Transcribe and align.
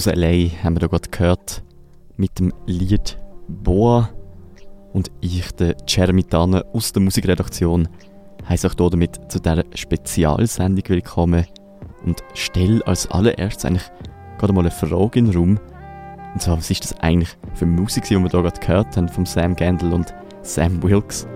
aus 0.00 0.06
LA 0.06 0.48
haben 0.64 0.76
wir 0.76 0.80
da 0.80 0.86
gerade 0.86 1.10
gehört 1.10 1.62
mit 2.16 2.38
dem 2.38 2.54
Lied 2.64 3.18
Boa. 3.48 4.08
Und 4.94 5.10
ich, 5.20 5.52
der 5.52 5.76
Jeremy 5.86 6.24
Tanne 6.24 6.64
aus 6.72 6.94
der 6.94 7.02
Musikredaktion, 7.02 7.86
heiße 8.48 8.68
euch 8.68 8.76
hier 8.78 8.88
damit 8.88 9.20
zu 9.30 9.40
dieser 9.40 9.62
Spezialsendung 9.74 10.88
willkommen 10.88 11.44
und 12.06 12.22
stelle 12.32 12.80
als 12.86 13.10
allererstes 13.10 13.66
eigentlich 13.66 13.90
gerade 14.38 14.54
mal 14.54 14.62
eine 14.62 14.70
Frage 14.70 15.18
in 15.18 15.26
den 15.26 15.36
Raum. 15.36 15.60
Und 16.32 16.40
zwar, 16.40 16.56
was 16.56 16.70
ist 16.70 16.84
das 16.84 16.98
eigentlich 17.00 17.36
für 17.52 17.66
Musik, 17.66 18.04
die 18.04 18.14
wir 18.14 18.20
hier 18.20 18.30
gerade 18.30 18.58
gehört 18.58 18.96
haben 18.96 19.10
von 19.10 19.26
Sam 19.26 19.54
Gendel 19.54 19.92
und 19.92 20.14
Sam 20.40 20.82
Wilkes? 20.82 21.26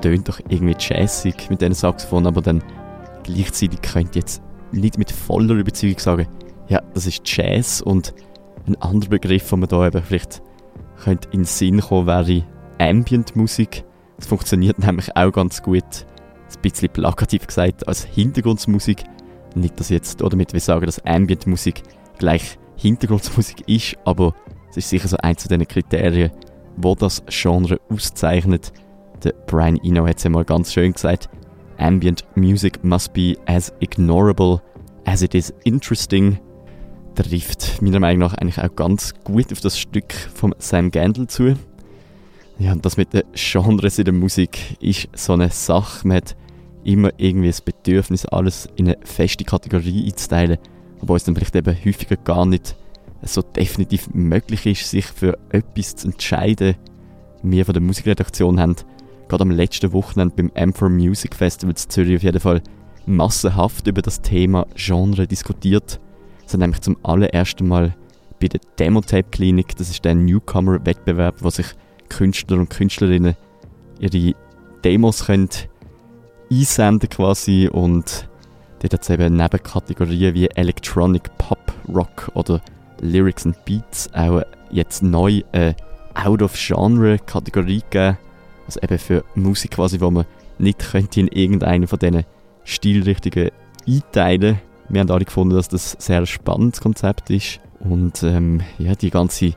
Tönt 0.00 0.28
doch 0.28 0.40
irgendwie 0.48 0.76
jazzig 0.78 1.50
mit 1.50 1.60
diesen 1.60 1.74
Saxophon, 1.74 2.26
aber 2.26 2.42
dann 2.42 2.62
gleichzeitig 3.22 3.80
könnt 3.82 4.16
ihr 4.16 4.20
jetzt 4.20 4.42
nicht 4.72 4.98
mit 4.98 5.10
voller 5.10 5.54
Überzeugung 5.54 5.98
sagen, 5.98 6.28
ja, 6.68 6.80
das 6.94 7.06
ist 7.06 7.22
Jazz 7.24 7.80
und 7.80 8.14
ein 8.66 8.76
anderer 8.76 9.10
Begriff, 9.10 9.48
den 9.50 9.60
man 9.60 9.68
da 9.68 9.86
eben 9.86 10.02
vielleicht 10.02 10.42
könnte 11.02 11.28
in 11.32 11.40
den 11.40 11.44
Sinn 11.46 11.80
kommen, 11.80 12.06
wäre 12.06 12.44
Ambient-Musik. 12.78 13.84
Das 14.16 14.26
funktioniert 14.26 14.78
nämlich 14.84 15.16
auch 15.16 15.32
ganz 15.32 15.62
gut, 15.62 15.82
ein 15.82 16.62
bisschen 16.62 16.90
plakativ 16.90 17.46
gesagt, 17.46 17.86
als 17.88 18.04
Hintergrundmusik. 18.04 19.04
Nicht, 19.54 19.80
dass 19.80 19.88
jetzt 19.88 20.20
damit 20.20 20.52
wir 20.52 20.60
sagen, 20.60 20.86
dass 20.86 21.04
Ambient-Musik 21.04 21.82
gleich 22.18 22.58
Hintergrundmusik 22.76 23.68
ist, 23.68 23.96
aber 24.04 24.34
es 24.70 24.76
ist 24.76 24.90
sicher 24.90 25.08
so 25.08 25.16
eins 25.18 25.42
von 25.42 25.48
diesen 25.48 25.68
Kriterien, 25.68 26.30
wo 26.76 26.94
das 26.94 27.22
Genre 27.26 27.80
auszeichnet. 27.88 28.72
Der 29.22 29.32
Brian 29.46 29.76
Eno 29.82 30.06
hat 30.06 30.18
es 30.18 30.24
ja 30.24 30.30
mal 30.30 30.44
ganz 30.44 30.72
schön 30.72 30.92
gesagt. 30.92 31.28
Ambient 31.78 32.24
music 32.36 32.82
must 32.82 33.12
be 33.12 33.36
as 33.46 33.72
ignorable 33.80 34.60
as 35.04 35.22
it 35.22 35.34
is 35.34 35.52
interesting. 35.64 36.38
Trifft 37.14 37.82
meiner 37.82 38.00
Meinung 38.00 38.20
nach 38.20 38.34
eigentlich 38.34 38.62
auch 38.62 38.74
ganz 38.74 39.14
gut 39.24 39.52
auf 39.52 39.60
das 39.60 39.78
Stück 39.78 40.12
von 40.12 40.54
Sam 40.58 40.90
Gendel 40.90 41.26
zu. 41.26 41.54
Ja, 42.58 42.74
das 42.74 42.96
mit 42.96 43.12
den 43.12 43.22
Genres 43.34 43.98
in 43.98 44.04
der 44.04 44.14
Musik 44.14 44.76
ist 44.80 45.08
so 45.14 45.32
eine 45.34 45.50
Sache. 45.50 46.06
Man 46.06 46.18
hat 46.18 46.36
immer 46.84 47.10
irgendwie 47.16 47.48
das 47.48 47.60
Bedürfnis, 47.60 48.26
alles 48.26 48.68
in 48.76 48.88
eine 48.88 48.98
feste 49.04 49.44
Kategorie 49.44 50.06
einzuteilen, 50.06 50.58
obwohl 51.00 51.16
es 51.16 51.24
dann 51.24 51.34
vielleicht 51.34 51.56
eben 51.56 51.76
häufiger 51.84 52.16
gar 52.16 52.46
nicht 52.46 52.76
so 53.22 53.42
definitiv 53.42 54.08
möglich 54.14 54.64
ist, 54.66 54.90
sich 54.90 55.06
für 55.06 55.38
etwas 55.50 55.96
zu 55.96 56.08
entscheiden. 56.08 56.76
Wir 57.42 57.64
von 57.64 57.74
der 57.74 57.82
Musikredaktion 57.82 58.60
haben 58.60 58.76
gerade 59.30 59.42
am 59.42 59.50
letzten 59.52 59.92
Wochenende 59.92 60.34
beim 60.34 60.48
M4 60.48 60.88
Music 60.88 61.36
Festival 61.36 61.70
in 61.70 61.76
Zürich 61.76 62.16
auf 62.16 62.22
jeden 62.24 62.40
Fall 62.40 62.62
massenhaft 63.06 63.86
über 63.86 64.02
das 64.02 64.20
Thema 64.20 64.66
Genre 64.74 65.26
diskutiert. 65.26 66.00
Es 66.44 66.52
hat 66.52 66.60
nämlich 66.60 66.80
zum 66.80 66.96
allerersten 67.04 67.68
Mal 67.68 67.94
bei 68.40 68.48
der 68.48 68.60
Demotape 68.78 69.30
Klinik, 69.30 69.76
das 69.76 69.88
ist 69.88 70.04
der 70.04 70.16
Newcomer-Wettbewerb, 70.16 71.36
wo 71.40 71.50
sich 71.50 71.66
Künstler 72.08 72.58
und 72.58 72.70
Künstlerinnen 72.70 73.36
ihre 74.00 74.34
Demos 74.82 75.26
können 75.26 75.48
einsenden 76.50 77.08
quasi 77.08 77.68
und 77.70 78.28
dort 78.80 78.94
hat 78.94 79.02
es 79.02 79.10
eben 79.10 79.36
neben 79.36 79.62
Kategorien 79.62 80.34
wie 80.34 80.48
Electronic 80.48 81.30
Pop, 81.38 81.72
Rock 81.88 82.32
oder 82.34 82.60
Lyrics 83.00 83.46
and 83.46 83.64
Beats 83.64 84.12
auch 84.12 84.42
jetzt 84.72 85.04
neu 85.04 85.42
eine 85.52 85.76
Out-of-Genre-Kategorie 86.14 87.82
gegeben 87.88 88.18
also 88.76 88.80
eben 88.82 88.98
für 88.98 89.24
Musik 89.34 89.72
quasi, 89.72 90.00
wo 90.00 90.10
man 90.10 90.26
nicht 90.58 90.78
könnte 90.78 91.20
in 91.20 91.28
irgendeine 91.28 91.86
von 91.86 91.98
diesen 91.98 92.24
Stilrichtungen 92.64 93.50
einteilen. 93.86 94.60
Wir 94.88 95.00
haben 95.00 95.10
alle 95.10 95.24
gefunden, 95.24 95.54
dass 95.54 95.68
das 95.68 95.94
ein 95.94 96.00
sehr 96.00 96.26
spannendes 96.26 96.80
Konzept 96.80 97.30
ist. 97.30 97.60
Und 97.80 98.22
ähm, 98.22 98.60
ja, 98.78 98.94
die 98.94 99.10
ganze 99.10 99.54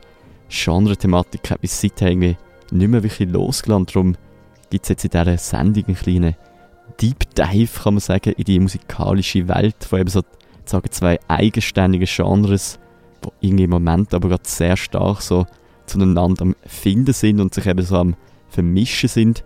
Genre-Thematik 0.48 1.50
hat 1.50 1.60
bis 1.60 1.80
seither 1.80 2.08
irgendwie 2.08 2.36
nicht 2.70 2.88
mehr 2.88 3.02
wirklich 3.02 3.28
losgelassen. 3.28 3.86
Darum 3.86 4.16
gibt 4.70 4.84
es 4.84 4.88
jetzt 4.88 5.04
in 5.04 5.10
dieser 5.10 5.38
Sendung 5.38 5.84
einen 5.86 5.96
kleinen 5.96 6.36
Deep 7.00 7.34
Dive, 7.34 7.82
kann 7.82 7.94
man 7.94 8.00
sagen, 8.00 8.32
in 8.36 8.44
die 8.44 8.60
musikalische 8.60 9.48
Welt 9.48 9.84
von 9.84 10.00
eben 10.00 10.10
so 10.10 10.22
sagen, 10.64 10.90
zwei 10.90 11.18
eigenständigen 11.28 12.08
Genres, 12.08 12.78
die 13.24 13.46
irgendwie 13.46 13.64
im 13.64 13.70
Moment 13.70 14.14
aber 14.14 14.28
gerade 14.28 14.42
sehr 14.46 14.76
stark 14.76 15.20
so 15.20 15.46
zueinander 15.86 16.42
am 16.42 16.56
Finden 16.66 17.12
sind 17.12 17.40
und 17.40 17.52
sich 17.52 17.66
eben 17.66 17.84
so 17.84 17.96
am 17.96 18.16
vermischen 18.54 19.08
sind. 19.08 19.44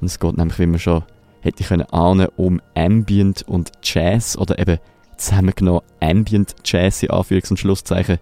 Und 0.00 0.06
es 0.06 0.20
geht 0.20 0.36
nämlich, 0.36 0.58
wie 0.58 0.66
man 0.66 0.78
schon 0.78 1.04
hätte 1.40 1.64
können 1.64 1.82
ahnen, 1.90 2.28
um 2.36 2.60
Ambient 2.74 3.42
und 3.42 3.72
Jazz 3.82 4.36
oder 4.36 4.58
eben 4.58 4.78
zusammengenommen 5.16 5.82
Ambient 6.00 6.54
Jazz 6.64 7.02
in 7.02 7.10
Anführungs- 7.10 7.50
und 7.50 7.58
Schlusszeichen. 7.58 8.18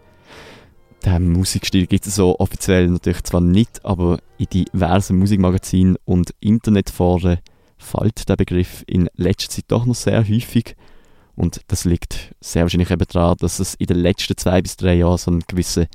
Den 1.04 1.32
Musikstil 1.32 1.86
gibt 1.86 2.06
es 2.06 2.14
so 2.14 2.38
offiziell 2.38 2.88
natürlich 2.88 3.24
zwar 3.24 3.40
nicht, 3.40 3.84
aber 3.84 4.19
in 4.38 4.46
diversen 4.46 5.19
Musikmagazinen 5.19 5.96
und 6.04 6.32
Internetforen 6.40 7.38
fällt 7.76 8.28
der 8.28 8.36
Begriff 8.36 8.84
in 8.86 9.08
letzter 9.14 9.50
Zeit 9.50 9.64
doch 9.69 9.84
noch 9.84 9.96
sehr 9.96 10.20
häufig. 10.28 10.76
Und 11.34 11.62
das 11.69 11.84
liegt 11.84 12.34
sehr 12.40 12.62
wahrscheinlich 12.62 12.90
eben 12.90 13.06
daran, 13.08 13.36
dass 13.40 13.58
es 13.58 13.74
in 13.74 13.86
den 13.86 13.98
letzten 13.98 14.36
zwei 14.36 14.62
bis 14.62 14.76
drei 14.76 14.94
Jahren 14.94 15.19
so 15.19 15.30
einen 15.30 15.42
gewissen 15.48 15.86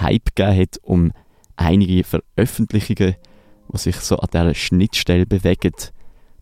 Hype 0.00 0.34
gegeben 0.34 0.60
hat 0.60 0.78
um 0.82 1.12
einige 1.56 2.04
Veröffentlichungen 2.04 3.16
die 3.72 3.78
sich 3.78 3.96
so 3.96 4.16
an 4.16 4.28
dieser 4.32 4.54
Schnittstelle 4.54 5.26
bewegen 5.26 5.72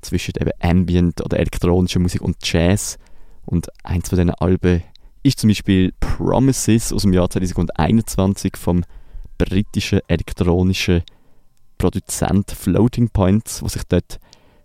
zwischen 0.00 0.34
eben 0.40 0.50
Ambient 0.60 1.20
oder 1.22 1.38
elektronischer 1.38 2.00
Musik 2.00 2.20
und 2.20 2.36
Jazz. 2.42 2.98
Und 3.46 3.68
eins 3.84 4.08
von 4.08 4.18
diesen 4.18 4.30
Alben 4.30 4.82
ist 5.22 5.40
zum 5.40 5.48
Beispiel 5.48 5.92
Promises 6.00 6.92
aus 6.92 7.02
dem 7.02 7.12
Jahr 7.12 7.30
2021 7.30 8.56
vom 8.56 8.84
britischen 9.38 10.00
elektronischen 10.06 11.02
Produzent 11.78 12.50
Floating 12.50 13.08
Points, 13.08 13.62
wo 13.62 13.68
sich 13.68 13.82
dort 13.84 14.20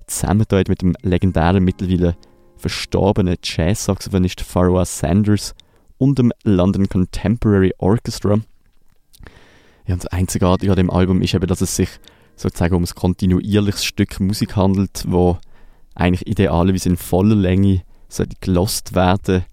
zusammentut 0.08 0.70
mit 0.70 0.82
dem 0.82 0.96
legendären 1.02 1.64
mittlerweile 1.64 2.16
verstorbenen 2.58 3.38
Jazz-Saxophonist 3.42 4.42
Pharaoh 4.42 4.84
Sanders 4.84 5.56
und 5.98 6.20
dem 6.20 6.32
London 6.44 6.90
Contemporary 6.90 7.74
Orchestra. 7.78 8.40
Ja, 9.88 9.94
und 9.94 10.04
das 10.04 10.12
Einzigartige 10.12 10.72
an 10.72 10.78
dem 10.78 10.90
Album 10.90 11.22
ist 11.22 11.34
eben, 11.34 11.48
dass 11.48 11.62
es 11.62 11.76
sich 11.76 11.90
sozusagen 12.40 12.76
um 12.76 12.84
ein 12.84 12.96
kontinuierliches 12.96 13.84
Stück 13.84 14.20
Musik 14.20 14.56
handelt, 14.56 15.04
wo 15.08 15.38
eigentlich 15.94 16.28
idealerweise 16.28 16.90
in 16.90 16.98
voller 16.98 17.36
Länge 17.36 17.82
sollte 18.08 18.38
gelost 18.40 18.96
werden. 18.96 19.44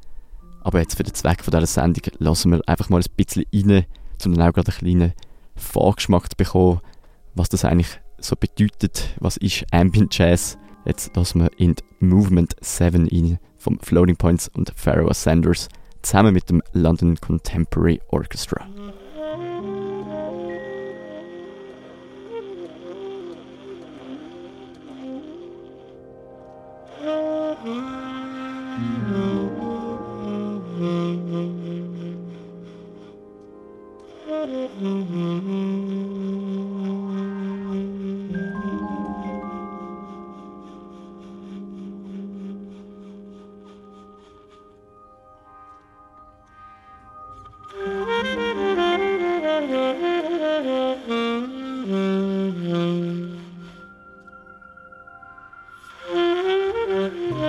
Aber 0.62 0.80
jetzt 0.80 0.96
für 0.96 1.02
den 1.02 1.14
Zweck 1.14 1.42
von 1.42 1.50
dieser 1.50 1.66
Sendung 1.66 2.04
lassen 2.18 2.52
wir 2.52 2.60
einfach 2.66 2.88
mal 2.88 3.00
ein 3.00 3.16
bisschen 3.16 3.44
rein, 3.52 3.86
um 4.24 4.34
dann 4.34 4.48
auch 4.48 4.52
gerade 4.52 4.70
einen 4.70 4.78
kleinen 4.78 5.12
Vorgeschmack 5.56 6.30
zu 6.30 6.36
bekommen, 6.36 6.80
was 7.34 7.48
das 7.48 7.64
eigentlich 7.64 8.00
so 8.18 8.36
bedeutet, 8.36 9.14
was 9.20 9.36
ist 9.36 9.64
Ambient 9.72 10.16
Jazz. 10.16 10.56
Jetzt 10.84 11.14
lassen 11.16 11.40
wir 11.40 11.50
in 11.58 11.74
Movement 11.98 12.54
7 12.60 13.08
rein 13.08 13.38
vom 13.58 13.80
Floating 13.80 14.16
Points 14.16 14.48
und 14.48 14.72
Pharaoh 14.76 15.12
Sanders 15.12 15.68
zusammen 16.02 16.32
mit 16.32 16.48
dem 16.48 16.62
London 16.72 17.16
Contemporary 17.20 18.00
Orchestra. 18.10 18.66
Mm-hmm. 27.66 28.06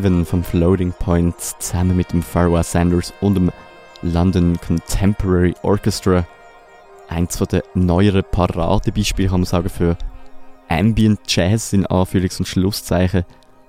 7 0.00 0.24
vom 0.24 0.44
Floating 0.44 0.92
Point 0.92 1.34
zusammen 1.40 1.96
mit 1.96 2.12
dem 2.12 2.22
Farwell 2.22 2.62
Sanders 2.62 3.12
und 3.20 3.34
dem 3.34 3.50
London 4.02 4.56
Contemporary 4.64 5.56
Orchestra. 5.62 6.24
Eins 7.08 7.36
der 7.36 7.64
neueren 7.74 8.22
Paradebeispiele 8.30 9.28
kann 9.28 9.40
man 9.40 9.46
sagen 9.46 9.68
für 9.68 9.98
Ambient 10.68 11.18
Jazz 11.26 11.72
in 11.72 11.84
Anführungs- 11.84 12.38
und 12.38 12.46
Schlusszeichen 12.46 13.24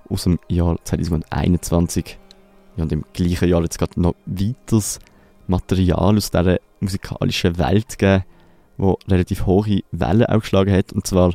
aus 0.08 0.26
dem 0.26 0.40
Jahr 0.48 0.78
2021. 0.84 2.20
Ja, 2.78 2.84
und 2.84 2.92
im 2.92 3.06
gleichen 3.12 3.50
Jahr 3.50 3.64
jetzt 3.64 3.80
gerade 3.80 4.00
noch 4.00 4.14
weiteres 4.28 5.00
Material 5.48 6.16
aus 6.16 6.30
dieser 6.30 6.60
musikalischen 6.80 7.58
Welt 7.58 7.98
gegeben, 7.98 8.24
wo 8.78 9.00
relativ 9.08 9.48
hohe 9.48 9.82
Wellen 9.92 10.28
auch 10.28 10.42
geschlagen 10.42 10.76
hat. 10.76 10.94
Und 10.94 11.08
zwar 11.08 11.34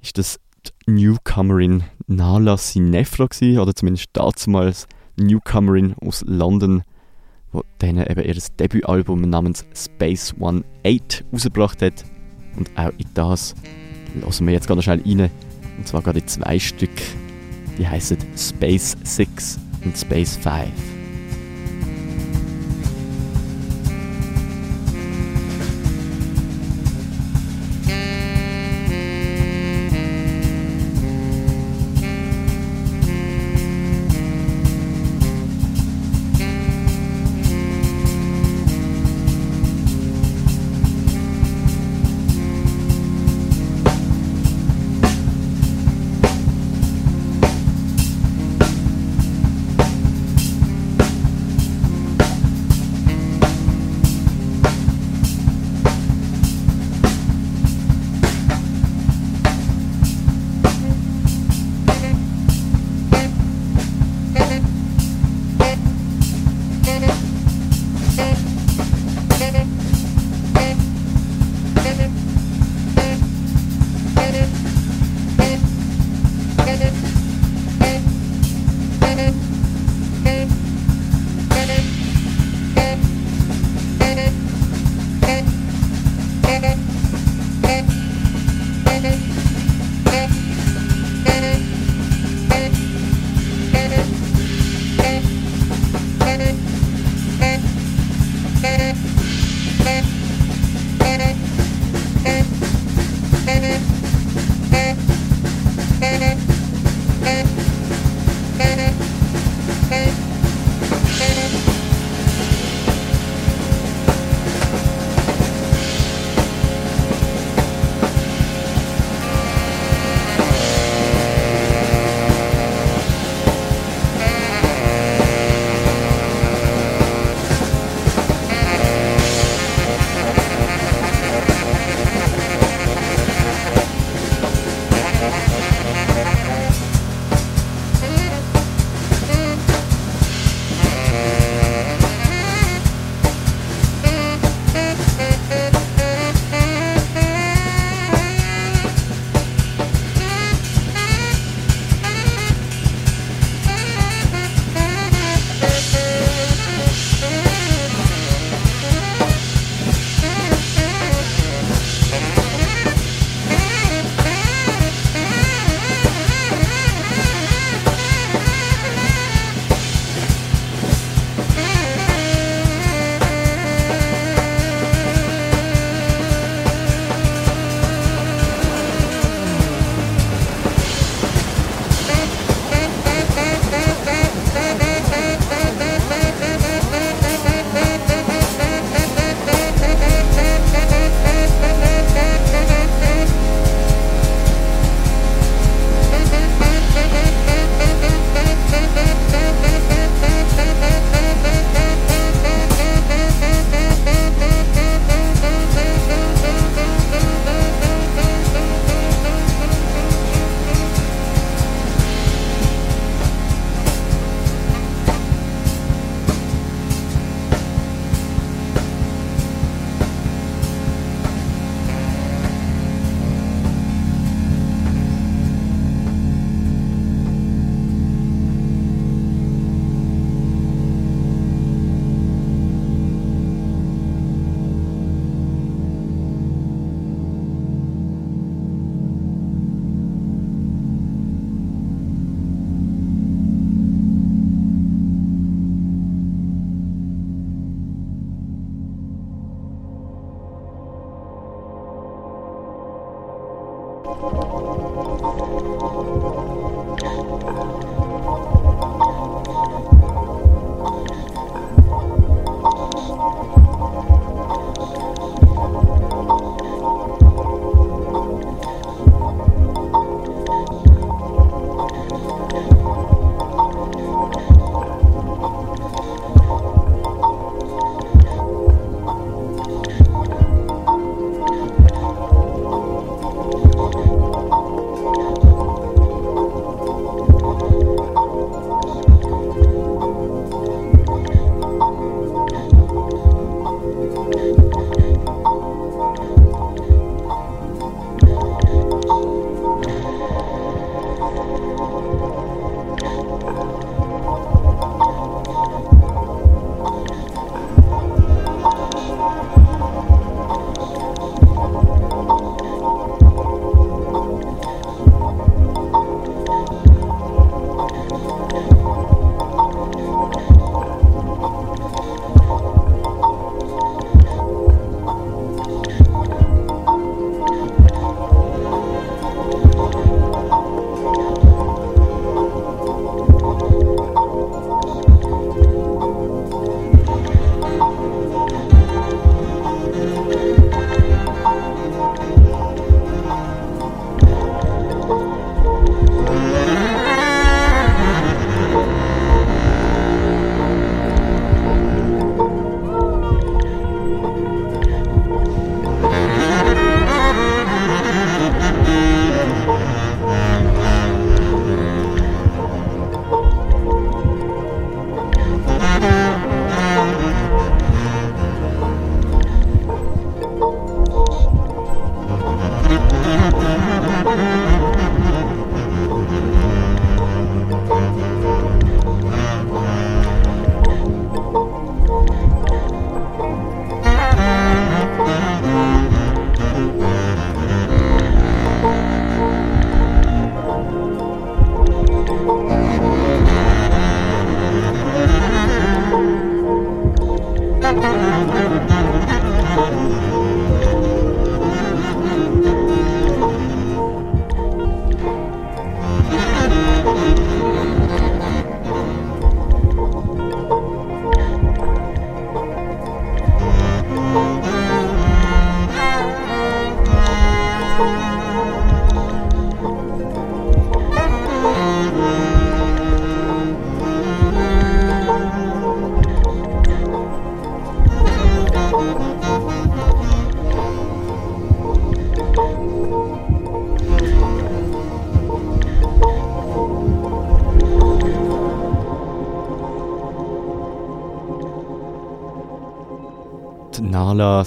ist 0.00 0.18
das 0.18 0.38
Newcomerin 0.86 1.84
Nala 2.06 2.56
Sinefra 2.56 3.26
gewesen, 3.26 3.58
oder 3.58 3.74
zumindest 3.74 4.08
damals 4.12 4.86
Newcomerin 5.16 5.94
aus 6.00 6.24
London, 6.26 6.82
wo 7.52 7.62
dann 7.78 7.98
eben 7.98 8.24
ihr 8.24 8.36
Debütalbum 8.58 9.22
namens 9.22 9.64
Space 9.74 10.34
One 10.38 10.64
8 10.86 11.24
rausgebracht 11.32 11.82
hat. 11.82 12.04
Und 12.56 12.70
auch 12.76 12.92
in 12.98 13.06
das 13.14 13.54
lassen 14.20 14.46
wir 14.46 14.54
jetzt 14.54 14.68
ganz 14.68 14.84
schnell 14.84 15.02
rein. 15.04 15.30
Und 15.78 15.86
zwar 15.86 16.02
gerade 16.02 16.24
zwei 16.26 16.58
Stück. 16.58 16.90
Die 17.78 17.88
heißen 17.88 18.18
Space 18.36 18.96
6 19.04 19.58
und 19.84 19.96
Space 19.96 20.36
5. 20.36 20.89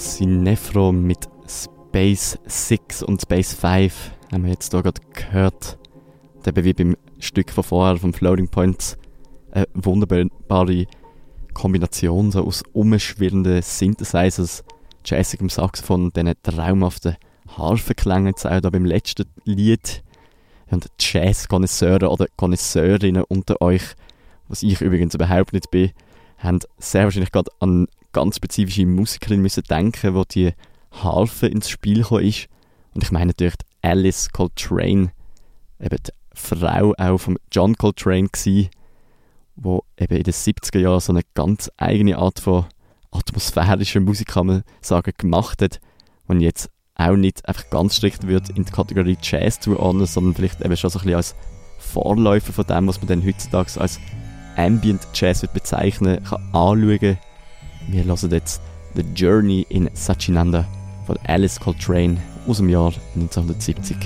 Sinefro 0.03 0.91
mit 0.91 1.29
Space 1.47 2.37
6 2.45 3.03
und 3.03 3.21
Space 3.21 3.53
5 3.53 4.11
haben 4.33 4.43
wir 4.43 4.51
jetzt 4.51 4.71
hier 4.71 4.83
gerade 4.83 5.01
gehört. 5.13 5.77
Und 6.35 6.47
eben 6.47 6.65
wie 6.65 6.73
beim 6.73 6.97
Stück 7.19 7.49
von 7.51 7.63
vorher, 7.63 7.97
vom 7.97 8.13
Floating 8.13 8.49
Points, 8.49 8.97
eine 9.51 9.65
wunderbare 9.73 10.87
Kombination 11.53 12.31
so 12.31 12.45
aus 12.45 12.63
umschwirrenden 12.73 13.61
Synthesizers, 13.61 14.65
jazzigem 15.05 15.47
Saxophon 15.47 16.11
diesen 16.11 16.33
traumhaften 16.43 17.15
Harfenklängen 17.47 18.27
jetzt 18.27 18.45
auch 18.45 18.59
da 18.59 18.69
beim 18.69 18.85
letzten 18.85 19.25
Lied. 19.45 20.03
Und 20.69 20.87
Jazz-Konnoisseure 20.99 22.09
oder 22.09 22.27
Konnoisseurinnen 22.35 23.23
unter 23.23 23.61
euch, 23.61 23.83
was 24.49 24.63
ich 24.63 24.81
übrigens 24.81 25.15
überhaupt 25.15 25.53
nicht 25.53 25.71
bin, 25.71 25.91
haben 26.39 26.59
sehr 26.77 27.05
wahrscheinlich 27.05 27.31
gerade 27.31 27.51
an 27.61 27.87
ganz 28.13 28.38
spezifische 28.38 28.86
Musikerin 28.86 29.41
müssen 29.41 29.63
denken, 29.63 30.15
wo 30.15 30.23
die 30.23 30.54
Harfe 30.91 31.47
ins 31.47 31.69
Spiel 31.69 32.04
gekommen 32.04 32.26
ist. 32.26 32.47
Und 32.93 33.04
ich 33.04 33.12
meine 33.12 33.28
natürlich 33.28 33.56
Alice 33.82 34.30
Coltrane, 34.32 35.12
eben 35.80 35.97
die 35.97 36.12
Frau 36.34 36.93
auch 36.97 37.17
von 37.17 37.38
John 37.52 37.76
Coltrane 37.76 38.28
war, 38.28 38.69
wo 39.56 39.84
eben 39.97 40.17
in 40.17 40.23
den 40.23 40.34
70er 40.34 40.80
Jahren 40.80 40.99
so 40.99 41.12
eine 41.12 41.23
ganz 41.34 41.69
eigene 41.78 42.17
Art 42.17 42.39
von 42.39 42.65
atmosphärischer 43.12 43.99
Musik, 43.99 44.30
kann 44.30 44.47
man 44.47 44.63
sagen, 44.82 45.12
gemacht 45.17 45.62
hat, 45.62 45.80
und 46.28 46.39
jetzt 46.39 46.69
auch 46.95 47.15
nicht 47.15 47.47
einfach 47.47 47.69
ganz 47.69 47.95
strikt 47.95 48.28
wird 48.28 48.49
in 48.49 48.65
die 48.65 48.71
Kategorie 48.71 49.17
Jazz 49.21 49.60
zuordnen, 49.60 50.06
sondern 50.06 50.36
vielleicht 50.36 50.62
eben 50.62 50.78
schon 50.78 50.89
so 50.89 50.99
ein 50.99 51.04
bisschen 51.04 51.17
als 51.17 51.36
Vorläufer 51.80 52.54
von 52.54 52.65
dem, 52.65 52.88
was 52.88 52.99
man 52.99 53.08
dann 53.08 53.26
heutzutage 53.26 53.80
als 53.80 53.99
Ambient 54.56 55.08
Jazz 55.13 55.45
bezeichnen 55.54 56.23
kann, 56.23 56.41
anschauen. 56.54 57.17
Wir 57.87 58.03
hören 58.03 58.31
jetzt 58.31 58.61
The 58.95 59.03
Journey 59.15 59.65
in 59.69 59.89
Sachinanda 59.93 60.65
von 61.05 61.17
Alice 61.25 61.59
Coltrane 61.59 62.17
aus 62.47 62.57
dem 62.57 62.69
Jahr 62.69 62.93
1970. 63.15 63.97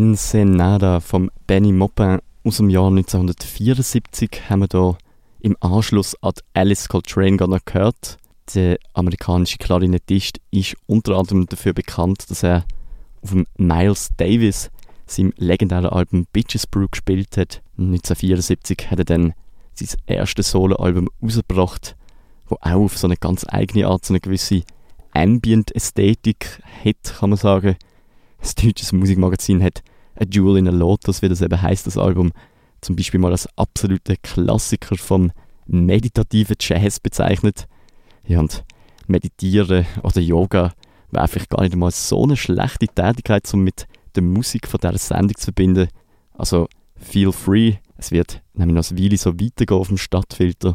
Ensenada 0.00 1.00
vom 1.00 1.30
Benny 1.46 1.72
Maupin 1.72 2.20
aus 2.42 2.56
dem 2.56 2.70
Jahr 2.70 2.86
1974 2.86 4.48
haben 4.48 4.60
wir 4.60 4.68
hier 4.72 4.96
im 5.40 5.58
Anschluss 5.60 6.16
an 6.22 6.32
Alice 6.54 6.88
Coltrane 6.88 7.36
gehört. 7.36 8.16
Der 8.54 8.78
amerikanische 8.94 9.58
Klarinettist 9.58 10.40
ist 10.50 10.74
unter 10.86 11.18
anderem 11.18 11.44
dafür 11.44 11.74
bekannt, 11.74 12.30
dass 12.30 12.42
er 12.42 12.64
auf 13.20 13.32
dem 13.32 13.46
Miles 13.58 14.08
Davis, 14.16 14.70
seinem 15.04 15.34
legendären 15.36 15.84
Album 15.84 16.26
Bitches 16.32 16.66
Brew, 16.66 16.86
gespielt 16.90 17.36
hat. 17.36 17.60
1974 17.76 18.90
hat 18.90 19.00
er 19.00 19.04
dann 19.04 19.34
sein 19.74 20.00
erstes 20.06 20.50
Soloalbum 20.50 21.10
rausgebracht, 21.22 21.94
wo 22.48 22.54
auch 22.62 22.84
auf 22.84 22.96
so 22.96 23.06
eine 23.06 23.18
ganz 23.18 23.44
eigene 23.46 23.86
Art 23.86 24.06
so 24.06 24.14
eine 24.14 24.20
gewisse 24.20 24.62
Ambient-Ästhetik 25.12 26.62
hat, 26.86 27.18
kann 27.18 27.28
man 27.28 27.36
sagen. 27.36 27.76
Das 28.40 28.54
deutsche 28.54 28.96
Musikmagazin 28.96 29.62
hat 29.62 29.82
A 30.20 30.24
Jewel 30.30 30.58
in 30.58 30.68
a 30.68 30.70
Lotus, 30.70 31.22
wie 31.22 31.28
das 31.28 31.40
eben 31.40 31.60
heisst, 31.60 31.86
das 31.86 31.96
Album, 31.98 32.32
zum 32.80 32.96
Beispiel 32.96 33.20
mal 33.20 33.32
als 33.32 33.48
absoluter 33.56 34.16
Klassiker 34.22 34.96
vom 34.96 35.32
meditativen 35.66 36.56
Jazz 36.58 37.00
bezeichnet. 37.00 37.66
Ja, 38.26 38.40
und 38.40 38.64
Meditieren 39.06 39.86
oder 40.02 40.20
Yoga 40.20 40.72
wäre 41.10 41.28
vielleicht 41.28 41.50
gar 41.50 41.62
nicht 41.62 41.76
mal 41.76 41.90
so 41.90 42.22
eine 42.22 42.36
schlechte 42.36 42.86
Tätigkeit, 42.86 43.52
um 43.52 43.62
mit 43.62 43.86
der 44.14 44.22
Musik 44.22 44.68
von 44.68 44.80
dieser 44.80 44.98
Sendung 44.98 45.36
zu 45.36 45.44
verbinden. 45.44 45.88
Also, 46.34 46.68
feel 46.96 47.32
free. 47.32 47.74
Es 47.96 48.12
wird 48.12 48.42
nämlich 48.54 48.74
noch 48.74 48.90
eine 48.90 49.02
Weile 49.02 49.16
so 49.16 49.34
weitergehen 49.34 49.78
auf 49.78 49.88
dem 49.88 49.98
Stadtfilter. 49.98 50.74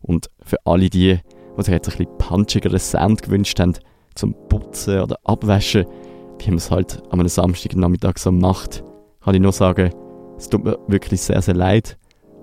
Und 0.00 0.30
für 0.42 0.58
alle 0.64 0.90
die, 0.90 1.18
die 1.56 1.62
sich 1.62 1.72
jetzt 1.72 1.88
ein 1.88 1.98
bisschen 1.98 2.18
punchigeren 2.18 2.78
Sound 2.78 3.22
gewünscht 3.22 3.58
haben, 3.58 3.74
zum 4.14 4.34
Putzen 4.48 5.00
oder 5.00 5.18
Abwaschen, 5.24 5.86
wie 6.38 6.50
man 6.50 6.58
es 6.58 6.70
halt 6.70 7.02
an 7.10 7.20
einem 7.20 7.28
Samstagnachmittag 7.28 8.18
so 8.18 8.32
macht, 8.32 8.84
kann 9.22 9.34
ich 9.34 9.40
nur 9.40 9.52
sagen, 9.52 9.90
es 10.36 10.48
tut 10.48 10.64
mir 10.64 10.78
wirklich 10.86 11.20
sehr, 11.20 11.40
sehr 11.40 11.54
leid. 11.54 11.96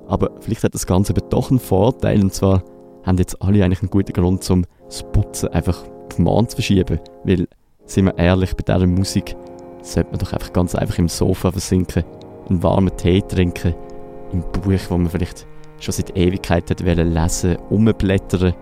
Aber 0.08 0.32
vielleicht 0.40 0.64
hat 0.64 0.74
das 0.74 0.88
Ganze 0.88 1.14
aber 1.14 1.22
doch 1.28 1.52
einen 1.52 1.60
Vorteil, 1.60 2.22
und 2.22 2.34
zwar 2.34 2.64
haben 3.04 3.18
jetzt 3.18 3.42
alle 3.42 3.64
eigentlich 3.64 3.82
einen 3.82 3.90
guten 3.90 4.14
Grund, 4.14 4.50
um 4.50 4.66
das 4.86 5.04
Putzen 5.04 5.50
einfach 5.50 5.84
auf 6.12 6.20
Morgen 6.20 6.50
zu 6.50 6.58
verschieben. 6.58 7.00
Weil, 7.24 7.48
sind 7.86 8.06
wir 8.06 8.18
ehrlich, 8.18 8.56
bei 8.56 8.64
dieser 8.64 8.88
Musik 8.88 9.36
sollte 9.82 10.12
man 10.12 10.20
doch 10.20 10.34
einfach 10.34 10.54
ganz 10.54 10.76
einfach 10.76 10.98
im 10.98 11.08
Sofa 11.08 11.52
versinken, 11.52 12.04
einen 12.50 12.64
warmen 12.64 12.96
Tee 12.98 13.22
trinken, 13.22 13.76
im 14.32 14.42
Buch, 14.42 14.80
wo 14.90 14.98
man 14.98 15.10
vielleicht 15.10 15.46
schon 15.80 15.94
seit 15.94 16.16
Ewigkeit 16.16 16.70
hat 16.70 16.80
lesen, 16.82 17.58
umblättern 17.70 18.54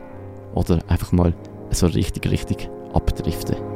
oder 0.55 0.79
einfach 0.87 1.11
mal 1.11 1.33
so 1.71 1.87
richtig, 1.87 2.29
richtig 2.29 2.69
abdriften. 2.93 3.68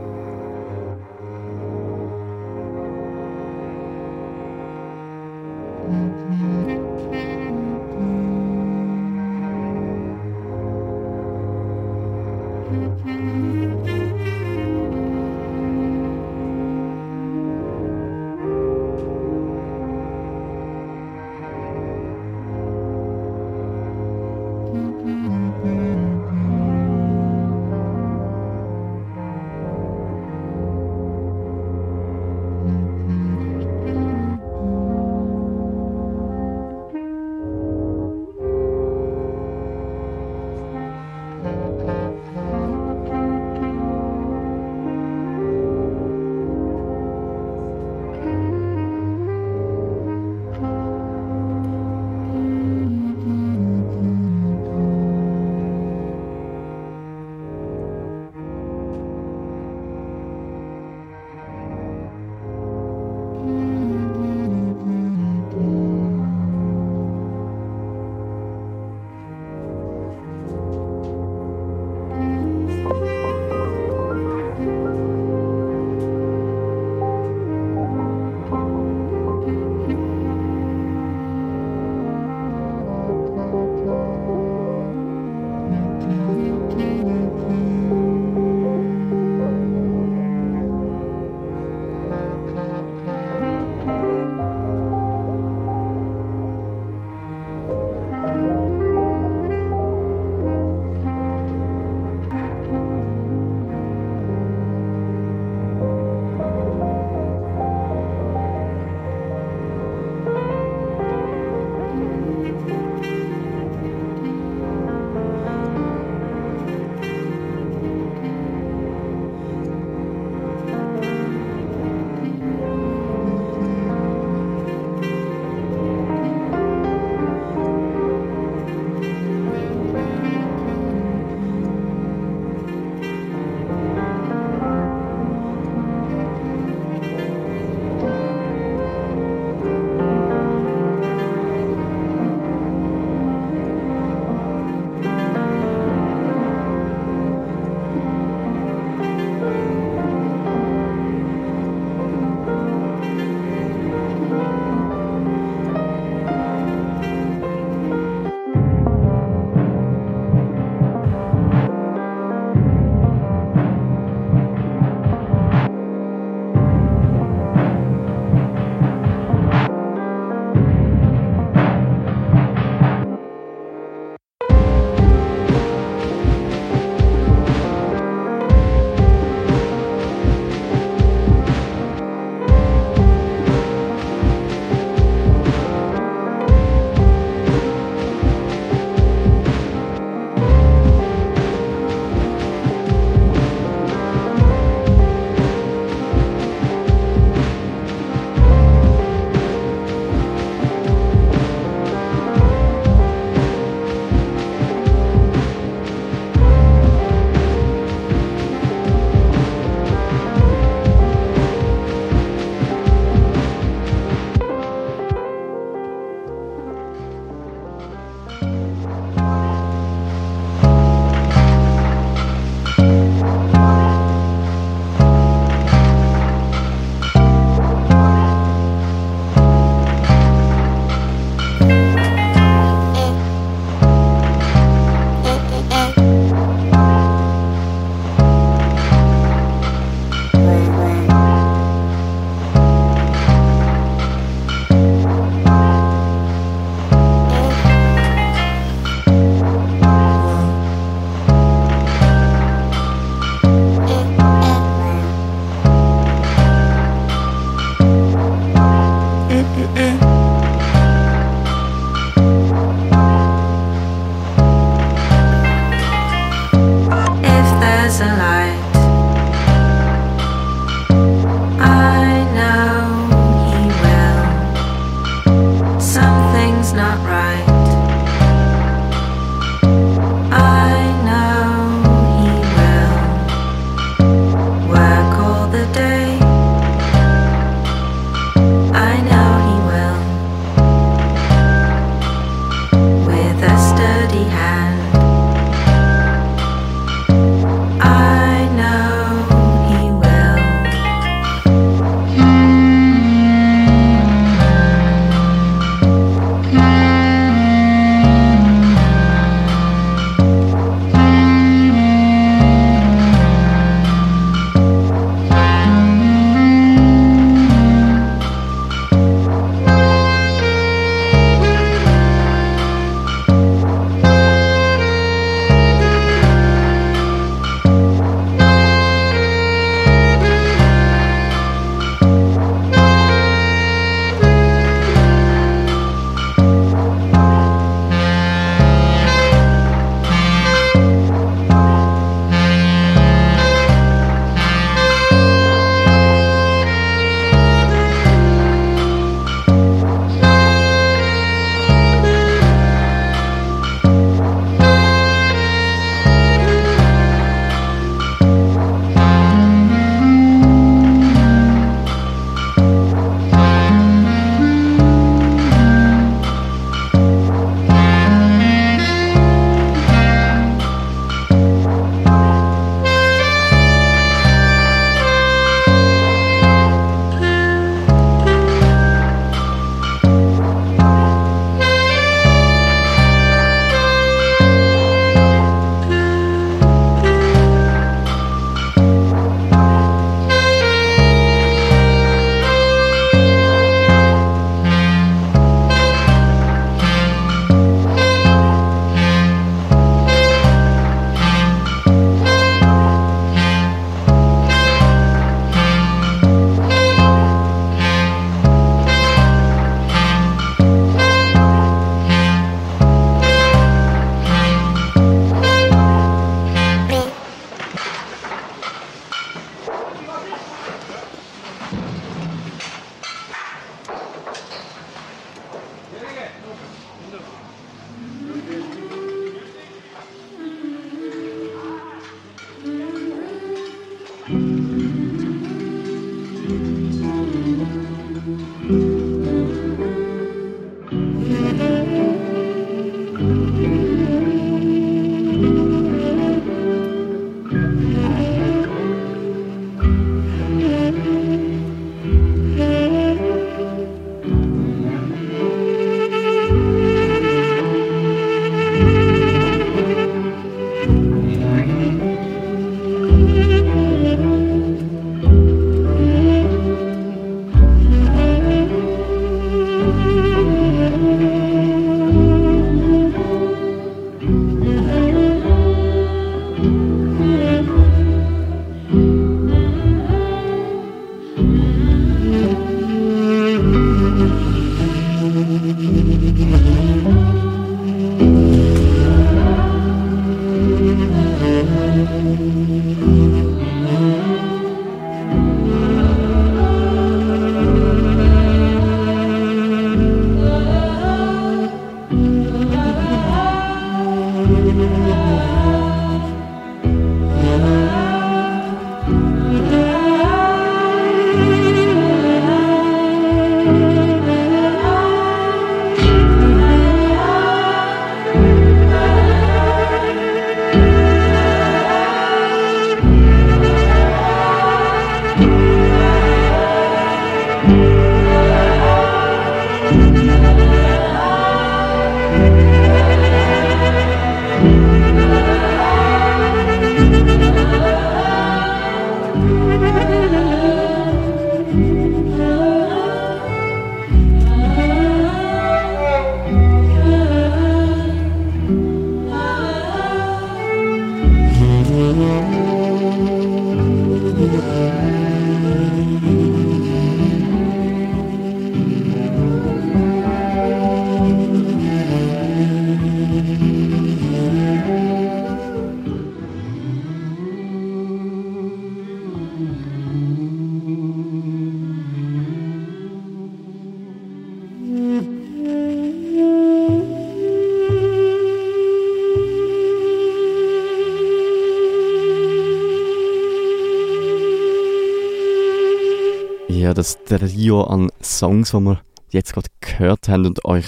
Das 587.37 587.53
Trio 587.53 587.83
an 587.83 588.11
Songs, 588.21 588.71
die 588.71 588.79
wir 588.79 589.01
jetzt 589.29 589.53
gerade 589.53 589.69
gehört 589.81 590.29
haben 590.29 590.45
und 590.45 590.65
euch 590.65 590.85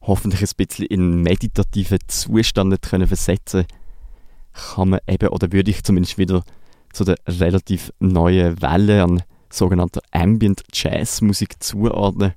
hoffentlich 0.00 0.42
ein 0.42 0.56
bisschen 0.56 0.86
in 0.86 1.22
meditativen 1.22 1.98
Zustand 2.08 2.82
können 2.82 3.06
versetzen 3.06 3.66
kann 4.52 4.90
man 4.90 5.00
eben, 5.06 5.28
oder 5.28 5.52
würde 5.52 5.70
ich 5.70 5.82
zumindest 5.82 6.18
wieder 6.18 6.42
zu 6.92 7.04
der 7.04 7.16
relativ 7.26 7.92
neuen 8.00 8.60
Welle 8.60 9.02
an 9.02 9.22
sogenannter 9.50 10.02
Ambient 10.10 10.62
Jazz 10.72 11.20
Musik 11.20 11.62
zuordnen. 11.62 12.34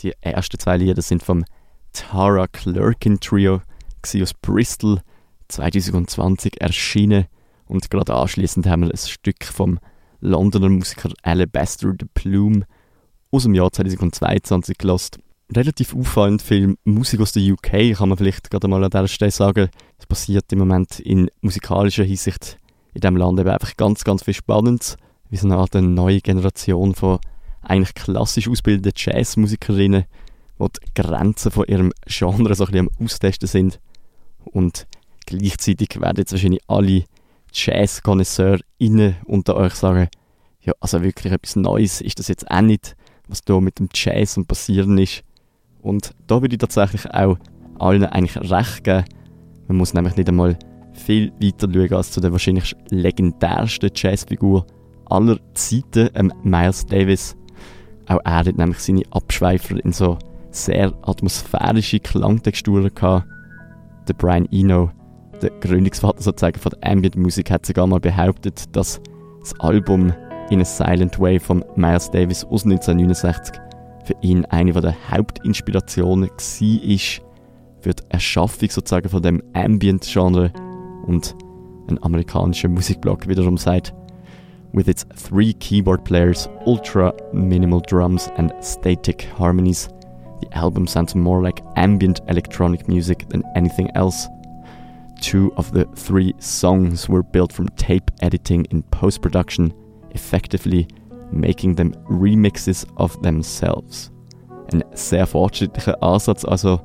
Die 0.00 0.12
ersten 0.20 0.58
zwei 0.58 0.76
Lieder 0.76 1.02
sind 1.02 1.22
vom 1.22 1.44
Tara 1.92 2.46
Clerkin 2.46 3.18
Trio 3.20 3.62
aus 4.22 4.34
Bristol 4.34 5.00
2020 5.48 6.60
erschienen 6.60 7.26
und 7.66 7.90
gerade 7.90 8.14
anschließend 8.14 8.66
haben 8.66 8.82
wir 8.82 8.90
ein 8.90 8.96
Stück 8.96 9.44
vom 9.44 9.78
Londoner 10.20 10.68
Musiker 10.68 11.10
Alabaster 11.22 11.92
de 11.92 12.08
Plume 12.12 12.66
aus 13.30 13.42
dem 13.44 13.54
Jahr 13.54 13.72
2022 13.72 14.78
gelost. 14.78 15.18
Relativ 15.54 15.94
auffallend 15.94 16.42
viel 16.42 16.76
Musik 16.84 17.20
aus 17.20 17.32
der 17.32 17.42
UK, 17.42 17.96
kann 17.96 18.08
man 18.08 18.18
vielleicht 18.18 18.50
gerade 18.50 18.68
mal 18.68 18.84
an 18.84 18.90
dieser 18.90 19.08
Stelle 19.08 19.30
sagen. 19.30 19.68
Es 19.98 20.06
passiert 20.06 20.52
im 20.52 20.58
Moment 20.58 21.00
in 21.00 21.30
musikalischer 21.40 22.04
Hinsicht 22.04 22.58
in 22.94 23.00
diesem 23.00 23.16
Land 23.16 23.38
eben 23.40 23.48
einfach 23.48 23.76
ganz, 23.76 24.04
ganz 24.04 24.24
viel 24.24 24.34
Spannendes. 24.34 24.96
Wie 25.30 25.36
so 25.36 25.46
eine 25.46 25.56
Art 25.56 25.76
eine 25.76 25.88
neue 25.88 26.20
Generation 26.20 26.94
von 26.94 27.18
eigentlich 27.62 27.94
klassisch 27.94 28.48
ausgebildeten 28.48 28.92
Jazzmusikerinnen, 28.96 30.04
die 30.58 30.66
die 30.66 31.02
Grenzen 31.02 31.50
von 31.50 31.66
ihrem 31.66 31.92
Genre 32.06 32.54
so 32.54 32.64
ein 32.64 32.70
bisschen 32.70 32.88
am 32.88 33.04
Austesten 33.04 33.46
sind. 33.46 33.80
Und 34.44 34.86
gleichzeitig 35.26 36.00
werden 36.00 36.18
jetzt 36.18 36.32
wahrscheinlich 36.32 36.62
alle 36.66 37.04
Jazz-KonnoisseurInnen 37.52 39.16
unter 39.24 39.56
euch 39.56 39.74
sagen, 39.74 40.08
ja, 40.60 40.72
also 40.80 41.02
wirklich 41.02 41.32
etwas 41.32 41.56
Neues 41.56 42.00
ist 42.00 42.18
das 42.18 42.28
jetzt 42.28 42.50
auch 42.50 42.60
nicht, 42.60 42.96
was 43.28 43.42
da 43.42 43.60
mit 43.60 43.78
dem 43.78 43.88
Jazz 43.94 44.36
und 44.36 44.48
passieren 44.48 44.98
ist. 44.98 45.22
Und 45.82 46.12
da 46.26 46.40
würde 46.40 46.54
ich 46.54 46.58
tatsächlich 46.58 47.10
auch 47.12 47.36
allen 47.78 48.04
eigentlich 48.04 48.36
recht 48.50 48.84
geben. 48.84 49.04
Man 49.68 49.76
muss 49.76 49.94
nämlich 49.94 50.16
nicht 50.16 50.28
einmal 50.28 50.58
viel 50.92 51.32
weiter 51.40 51.68
schauen 51.72 51.92
als 51.92 52.10
zu 52.10 52.20
der 52.20 52.32
wahrscheinlich 52.32 52.74
legendärsten 52.90 53.90
Jazzfigur 53.94 54.66
aller 55.06 55.38
Zeiten, 55.54 56.10
ähm 56.14 56.32
Miles 56.42 56.84
Davis. 56.86 57.36
Auch 58.06 58.20
er 58.24 58.36
hat 58.36 58.56
nämlich 58.56 58.78
seine 58.80 59.02
Abschweifer 59.10 59.82
in 59.84 59.92
so 59.92 60.18
sehr 60.50 60.92
atmosphärische 61.02 62.00
Klangtexturen 62.00 62.92
gehabt. 62.94 63.26
Der 64.08 64.14
Brian 64.14 64.48
Eno 64.50 64.90
der 65.42 65.50
Gründungsvater 65.60 66.22
sozusagen 66.22 66.58
von 66.58 66.72
der 66.72 66.90
Ambient 66.90 67.16
Musik 67.16 67.50
hat 67.50 67.64
sogar 67.64 67.86
mal 67.86 68.00
behauptet, 68.00 68.74
dass 68.74 69.00
das 69.40 69.58
Album 69.60 70.12
In 70.50 70.62
a 70.62 70.64
Silent 70.64 71.20
Way 71.20 71.38
von 71.38 71.62
Miles 71.76 72.10
Davis 72.10 72.42
aus 72.44 72.64
1969 72.64 73.60
für 74.04 74.14
ihn 74.22 74.46
eine 74.46 74.72
der 74.72 74.94
Hauptinspirationen 75.10 76.30
war 76.30 77.28
für 77.80 77.94
die 77.94 78.02
Erschaffung 78.08 78.70
sozusagen 78.70 79.10
von 79.10 79.22
dem 79.22 79.42
Ambient-Genre 79.52 80.50
und 81.06 81.36
ein 81.90 82.02
amerikanischer 82.02 82.68
Musikblog 82.68 83.28
wiederum 83.28 83.58
sagt, 83.58 83.92
with 84.72 84.88
its 84.88 85.06
three 85.16 85.52
keyboard 85.52 86.02
players, 86.04 86.48
ultra 86.64 87.12
minimal 87.32 87.82
drums 87.82 88.30
and 88.38 88.52
static 88.62 89.28
harmonies, 89.38 89.90
the 90.40 90.48
album 90.52 90.86
sounds 90.86 91.14
more 91.14 91.42
like 91.42 91.62
ambient 91.76 92.22
electronic 92.28 92.88
music 92.88 93.28
than 93.28 93.42
anything 93.54 93.90
else. 93.94 94.28
Two 95.20 95.52
of 95.56 95.72
the 95.72 95.84
three 95.94 96.34
songs 96.38 97.06
were 97.06 97.22
built 97.22 97.52
from 97.52 97.68
tape 97.76 98.10
editing 98.22 98.64
in 98.66 98.82
post 98.84 99.20
production, 99.20 99.74
effectively 100.18 100.86
making 101.30 101.76
them 101.76 101.94
remixes 102.08 102.86
of 102.96 103.20
themselves. 103.22 104.10
Ein 104.72 104.84
sehr 104.92 105.26
fortschrittlicher 105.26 106.02
Ansatz, 106.02 106.44
also, 106.44 106.80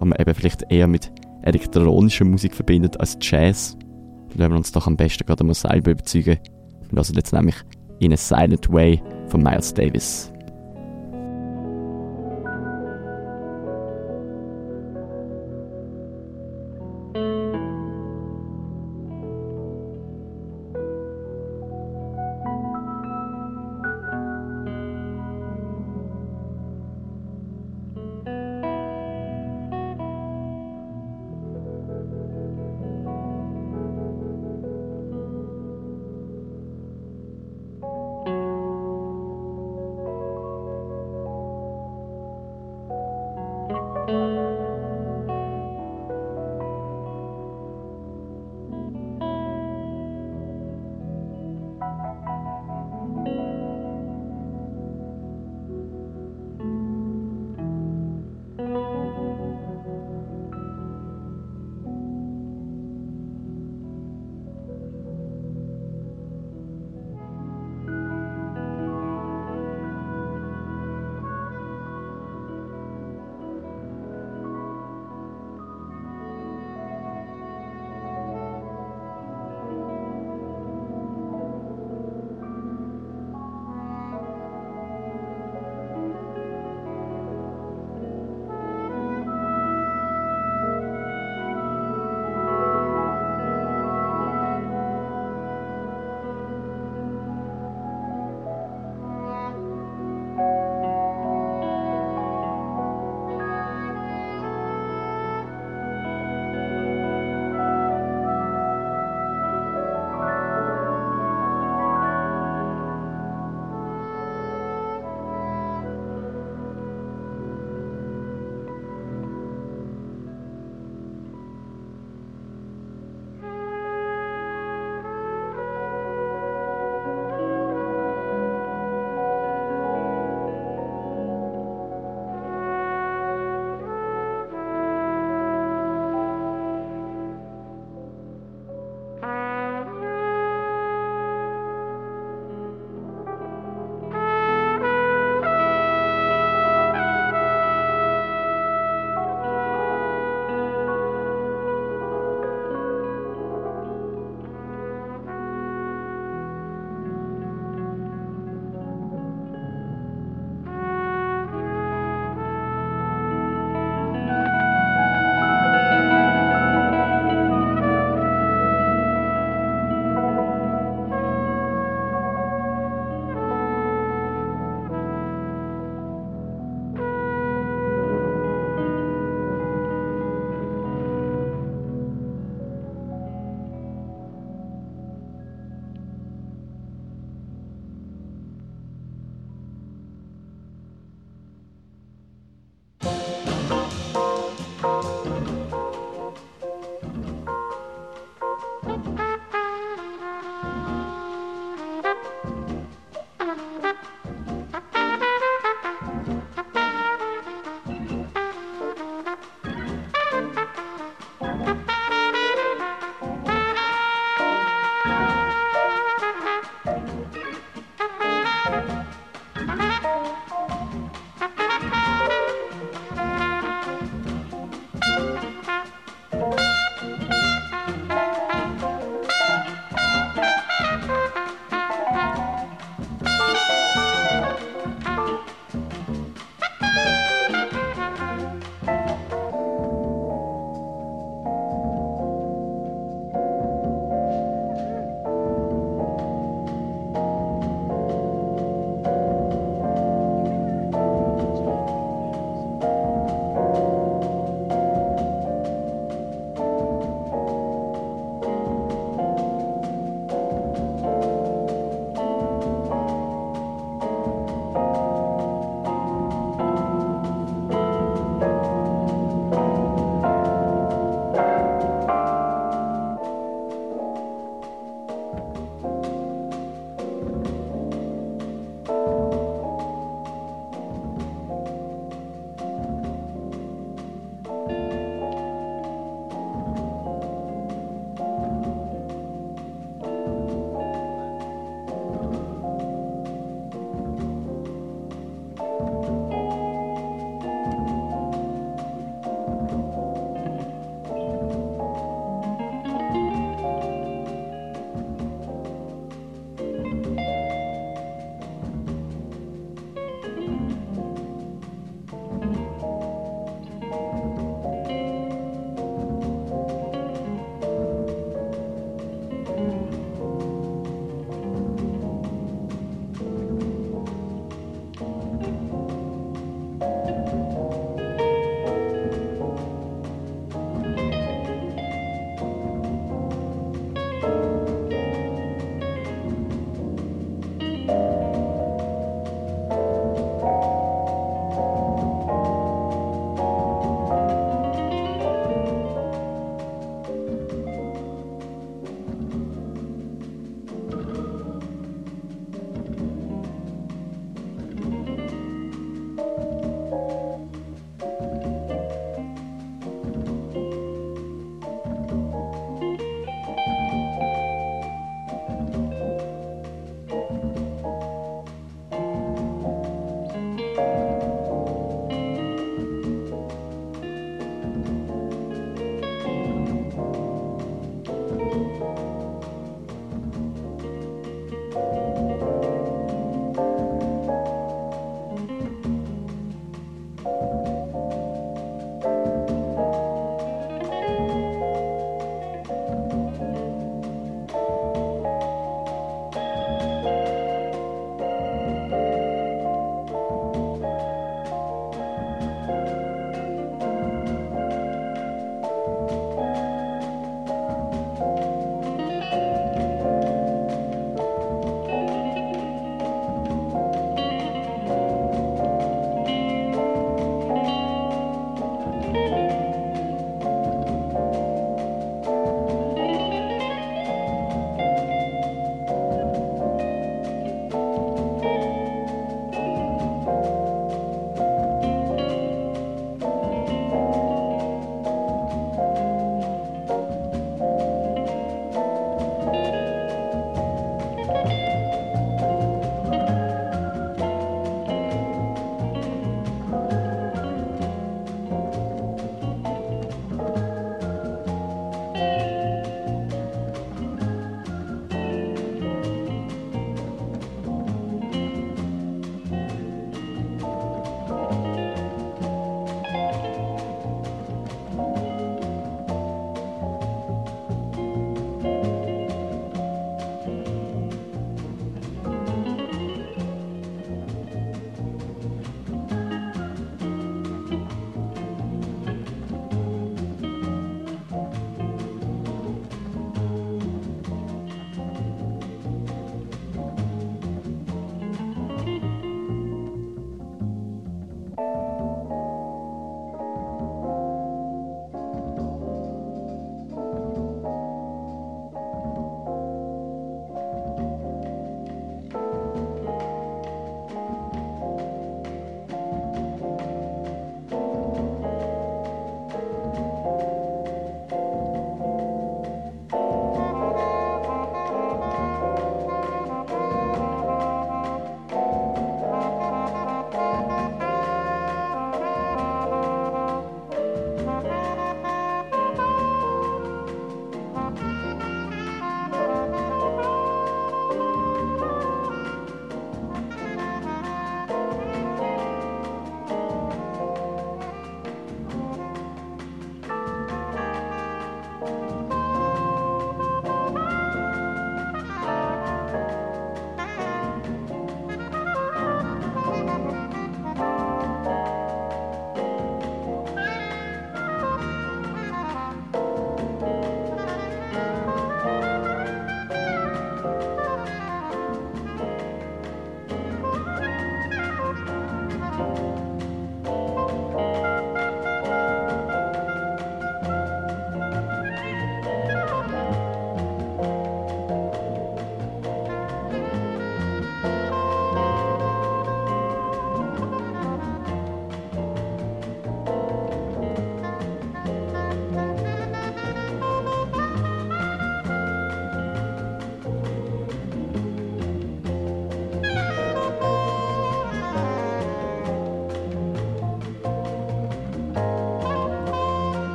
den 0.00 0.08
man 0.08 0.18
eben 0.18 0.34
vielleicht 0.34 0.64
eher 0.70 0.86
mit 0.86 1.10
elektronischer 1.42 2.24
Musik 2.24 2.54
verbindet 2.54 2.98
als 3.00 3.16
Jazz. 3.20 3.76
Lassen 4.34 4.52
wir 4.52 4.58
uns 4.58 4.72
doch 4.72 4.86
am 4.86 4.96
besten 4.96 5.26
gerade 5.26 5.44
mal 5.44 5.54
selber 5.54 5.92
überzeugen. 5.92 6.38
Wir 6.90 7.02
hören 7.02 7.14
jetzt 7.14 7.32
nämlich 7.32 7.56
In 8.00 8.12
a 8.12 8.16
Silent 8.16 8.70
Way 8.72 9.02
von 9.28 9.42
Miles 9.42 9.72
Davis. 9.72 10.31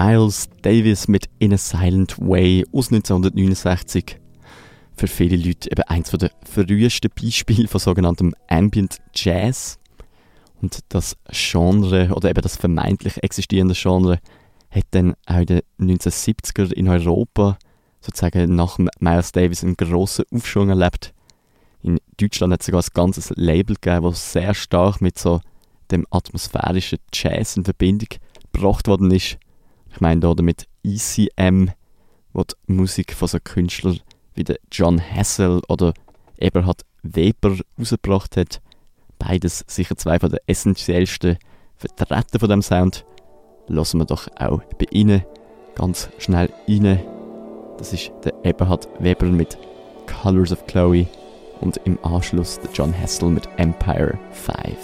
Miles 0.00 0.48
Davis 0.62 1.08
mit 1.08 1.28
In 1.40 1.52
a 1.52 1.58
Silent 1.58 2.18
Way 2.20 2.64
aus 2.70 2.92
1969. 2.92 4.20
Für 4.96 5.08
viele 5.08 5.36
Leute 5.36 5.72
eben 5.72 5.82
eins 5.88 6.12
der 6.12 6.30
frühesten 6.48 7.10
Beispiele 7.20 7.66
von 7.66 7.80
sogenanntem 7.80 8.32
Ambient 8.46 8.98
Jazz. 9.12 9.76
Und 10.62 10.78
das 10.90 11.16
Genre, 11.32 12.10
oder 12.14 12.30
eben 12.30 12.42
das 12.42 12.56
vermeintlich 12.56 13.20
existierende 13.24 13.74
Genre, 13.74 14.20
hat 14.70 14.84
dann 14.92 15.16
auch 15.26 15.38
in 15.38 15.46
den 15.46 15.62
1970er 15.80 16.72
in 16.74 16.86
Europa 16.86 17.58
sozusagen 18.00 18.54
nach 18.54 18.78
Miles 19.00 19.32
Davis 19.32 19.64
einen 19.64 19.76
grossen 19.76 20.26
Aufschwung 20.32 20.68
erlebt. 20.68 21.12
In 21.82 21.98
Deutschland 22.18 22.52
hat 22.52 22.60
es 22.60 22.66
sogar 22.66 22.82
ein 22.82 22.94
ganzes 22.94 23.30
Label 23.34 23.74
gegeben, 23.80 24.04
das 24.04 24.32
sehr 24.32 24.54
stark 24.54 25.00
mit 25.00 25.18
so 25.18 25.40
dem 25.90 26.06
atmosphärischen 26.10 27.00
Jazz 27.12 27.56
in 27.56 27.64
Verbindung 27.64 28.10
gebracht 28.52 28.86
worden 28.86 29.10
ist. 29.10 29.38
Ich 29.98 30.00
meine 30.00 30.24
hier 30.24 30.36
damit 30.36 30.68
ECM, 30.84 31.70
wo 32.32 32.44
die 32.44 32.72
Musik 32.72 33.14
von 33.14 33.26
so 33.26 33.38
Künstlern 33.42 33.98
wie 34.36 34.44
John 34.70 35.02
Hassel 35.02 35.60
oder 35.68 35.92
Eberhard 36.38 36.82
Weber 37.02 37.56
rausgebracht 37.76 38.36
hat. 38.36 38.60
Beides 39.18 39.64
sicher 39.66 39.96
zwei 39.96 40.20
von 40.20 40.30
den 40.30 40.38
essentiellsten 40.46 41.38
Vertreter 41.74 42.38
von 42.38 42.48
dem 42.48 42.62
Sound. 42.62 43.04
Lassen 43.66 43.98
wir 43.98 44.04
doch 44.04 44.28
auch 44.38 44.62
bei 44.78 44.86
Ihnen 44.92 45.24
ganz 45.74 46.10
schnell 46.18 46.52
rein. 46.68 47.00
Das 47.76 47.92
ist 47.92 48.12
der 48.22 48.34
Eberhard 48.44 48.86
Weber 49.00 49.26
mit 49.26 49.58
Colors 50.22 50.52
of 50.52 50.64
Chloe 50.68 51.08
und 51.60 51.76
im 51.78 51.98
Anschluss 52.04 52.60
der 52.60 52.70
John 52.70 52.96
Hassel 52.96 53.30
mit 53.30 53.48
Empire 53.56 54.16
5. 54.30 54.76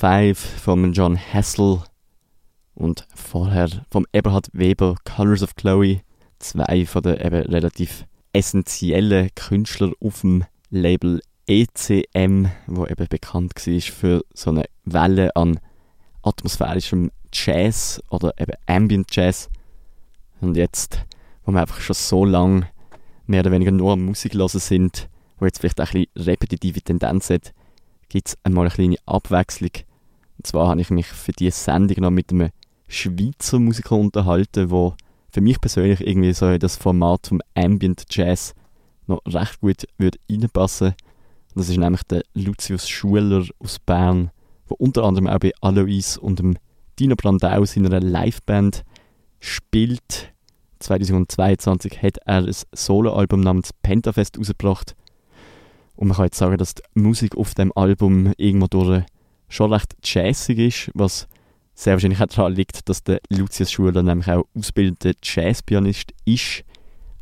5 0.00 0.38
von 0.38 0.92
John 0.92 1.18
Hassel 1.18 1.82
und 2.76 3.04
vorher 3.16 3.68
vom 3.90 4.06
Eberhard 4.12 4.46
Weber 4.52 4.94
Colors 5.02 5.42
of 5.42 5.56
Chloe, 5.56 6.02
zwei 6.38 6.86
von 6.86 7.02
den 7.02 7.16
eben 7.16 7.42
relativ 7.50 8.04
essentiellen 8.32 9.30
Künstler 9.34 9.90
auf 10.00 10.20
dem 10.20 10.44
Label 10.70 11.20
ECM, 11.48 12.46
wo 12.68 12.86
eben 12.86 13.08
bekannt 13.08 13.54
war 13.56 13.80
für 13.80 14.24
so 14.32 14.50
eine 14.50 14.66
Welle 14.84 15.34
an 15.34 15.58
atmosphärischem 16.22 17.10
Jazz 17.32 18.00
oder 18.08 18.32
eben 18.38 18.54
Ambient 18.66 19.08
Jazz. 19.16 19.48
Und 20.40 20.56
jetzt, 20.56 21.04
wo 21.44 21.50
wir 21.50 21.62
einfach 21.62 21.80
schon 21.80 21.94
so 21.94 22.24
lange 22.24 22.68
mehr 23.26 23.40
oder 23.40 23.50
weniger 23.50 23.72
nur 23.72 23.94
am 23.94 24.04
Musik 24.04 24.34
sind, 24.46 25.08
wo 25.40 25.46
jetzt 25.46 25.58
vielleicht 25.58 25.80
auch 25.80 25.92
ein 25.92 26.04
bisschen 26.04 26.28
repetitive 26.28 26.82
Tendenz 26.82 27.30
hat, 27.30 27.52
gibt 28.08 28.28
es 28.28 28.38
einmal 28.42 28.66
eine 28.66 28.74
kleine 28.74 28.96
Abwechslung. 29.06 29.70
Und 30.38 30.46
zwar 30.46 30.68
habe 30.68 30.80
ich 30.80 30.90
mich 30.90 31.06
für 31.06 31.32
diese 31.32 31.56
Sendung 31.56 32.02
noch 32.02 32.10
mit 32.10 32.30
einem 32.30 32.50
Schweizer 32.86 33.58
Musiker 33.58 33.96
unterhalten, 33.96 34.70
wo 34.70 34.94
für 35.30 35.40
mich 35.40 35.60
persönlich 35.60 36.00
irgendwie 36.00 36.32
so 36.32 36.56
das 36.56 36.76
Format 36.76 37.26
vom 37.26 37.40
Ambient 37.54 38.04
Jazz 38.10 38.54
noch 39.06 39.20
recht 39.26 39.60
gut 39.60 39.84
würde 39.98 40.18
reinpassen. 40.30 40.88
Und 40.88 41.56
das 41.56 41.68
ist 41.68 41.76
nämlich 41.76 42.02
der 42.04 42.22
Lucius 42.34 42.88
Schuler 42.88 43.44
aus 43.58 43.78
Bern, 43.78 44.30
der 44.70 44.80
unter 44.80 45.04
anderem 45.04 45.26
auch 45.26 45.38
bei 45.38 45.52
Alois 45.60 46.16
und 46.20 46.38
dem 46.38 46.56
Dino 46.98 47.16
Brandau 47.16 47.64
seiner 47.64 48.00
Liveband 48.00 48.84
spielt. 49.40 50.32
2022 50.80 52.02
hat 52.02 52.18
er 52.24 52.44
ein 52.44 52.54
Soloalbum 52.72 53.40
namens 53.40 53.72
Pentafest 53.82 54.38
rausgebracht. 54.38 54.94
Und 55.98 56.06
man 56.06 56.16
kann 56.16 56.26
jetzt 56.26 56.38
sagen, 56.38 56.56
dass 56.58 56.76
die 56.76 56.82
Musik 56.94 57.36
auf 57.36 57.54
dem 57.54 57.72
Album 57.76 58.32
irgendwo 58.36 58.68
durch 58.68 59.02
schon 59.48 59.72
recht 59.72 59.96
jazzig 60.04 60.58
ist, 60.58 60.90
was 60.94 61.26
sehr 61.74 61.94
wahrscheinlich 61.94 62.20
auch 62.20 62.26
daran 62.26 62.54
liegt, 62.54 62.88
dass 62.88 63.02
der 63.02 63.18
Lucius 63.30 63.72
Schuler 63.72 64.04
nämlich 64.04 64.28
auch 64.28 64.44
ausgebildeter 64.56 65.18
Jazzpianist 65.20 66.14
ist, 66.24 66.62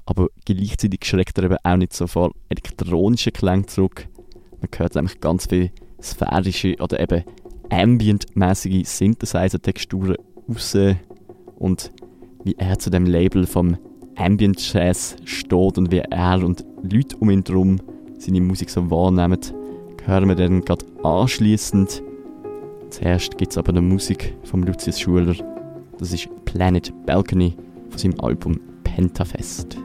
aber 0.04 0.28
gleichzeitig 0.44 1.06
schreckt 1.06 1.38
er 1.38 1.44
eben 1.44 1.56
auch 1.62 1.76
nicht 1.78 1.94
so 1.94 2.06
vor 2.06 2.32
elektronischen 2.50 3.32
Klängen 3.32 3.66
zurück. 3.66 4.08
Man 4.60 4.68
hört 4.76 4.94
nämlich 4.94 5.20
ganz 5.20 5.46
viele 5.46 5.70
sphärische 6.02 6.76
oder 6.78 7.00
eben 7.00 7.24
ambient-mäßige 7.70 8.86
Synthesizer-Texturen 8.86 10.16
raus 10.50 10.76
und 11.56 11.92
wie 12.44 12.56
er 12.58 12.78
zu 12.78 12.90
dem 12.90 13.06
Label 13.06 13.46
vom 13.46 13.78
Ambient 14.16 14.60
Jazz 14.70 15.16
steht 15.24 15.78
und 15.78 15.90
wie 15.90 16.00
er 16.10 16.44
und 16.44 16.62
Leute 16.82 17.16
um 17.16 17.30
ihn 17.30 17.42
herum 17.46 17.80
seine 18.18 18.40
Musik 18.40 18.70
so 18.70 18.90
wahrnehmen, 18.90 19.38
hören 20.04 20.28
wir 20.28 20.36
dann 20.36 20.62
gerade 20.62 20.84
anschließend. 21.02 22.02
Zuerst 22.90 23.36
gibt 23.36 23.52
es 23.52 23.58
aber 23.58 23.70
eine 23.70 23.82
Musik 23.82 24.34
von 24.44 24.62
Lucius 24.62 25.00
Schuler. 25.00 25.34
Das 25.98 26.12
ist 26.12 26.28
Planet 26.44 26.92
Balcony 27.06 27.56
von 27.90 27.98
seinem 27.98 28.20
Album 28.20 28.60
Pentafest. 28.84 29.76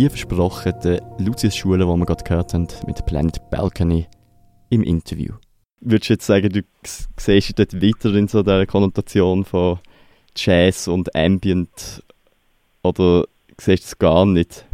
Wie 0.00 0.08
versprochen, 0.08 0.72
der 0.82 1.02
Lucius 1.18 1.54
Schule, 1.54 1.86
wo 1.86 1.94
wir 1.94 2.06
gerade 2.06 2.24
gehört 2.24 2.54
haben, 2.54 2.68
mit 2.86 3.04
Planet 3.04 3.38
Balcony 3.50 4.06
im 4.70 4.82
Interview. 4.82 5.34
Würdest 5.82 6.08
du 6.08 6.14
jetzt 6.14 6.26
sagen, 6.26 6.48
du 6.48 6.62
siehst 6.82 7.48
dich 7.48 7.54
dort 7.54 7.82
weiter 7.82 8.14
in 8.14 8.26
so 8.26 8.42
der 8.42 8.64
Konnotation 8.64 9.44
von 9.44 9.78
Jazz 10.34 10.88
und 10.88 11.14
Ambient 11.14 12.02
oder 12.82 13.24
siehst 13.58 13.82
du 13.82 13.86
es 13.88 13.98
gar 13.98 14.24
nicht? 14.24 14.64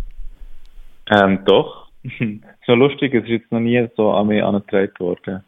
Ähm, 1.11 1.41
doch. 1.45 1.89
so 2.67 2.75
lustig, 2.77 3.13
es 3.13 3.25
ist 3.25 3.31
jetzt 3.31 3.51
noch 3.51 3.59
nie 3.59 3.85
so 3.97 4.13
an 4.13 4.29
mich 4.29 4.45
angetragen 4.45 4.95
worden. 5.01 5.43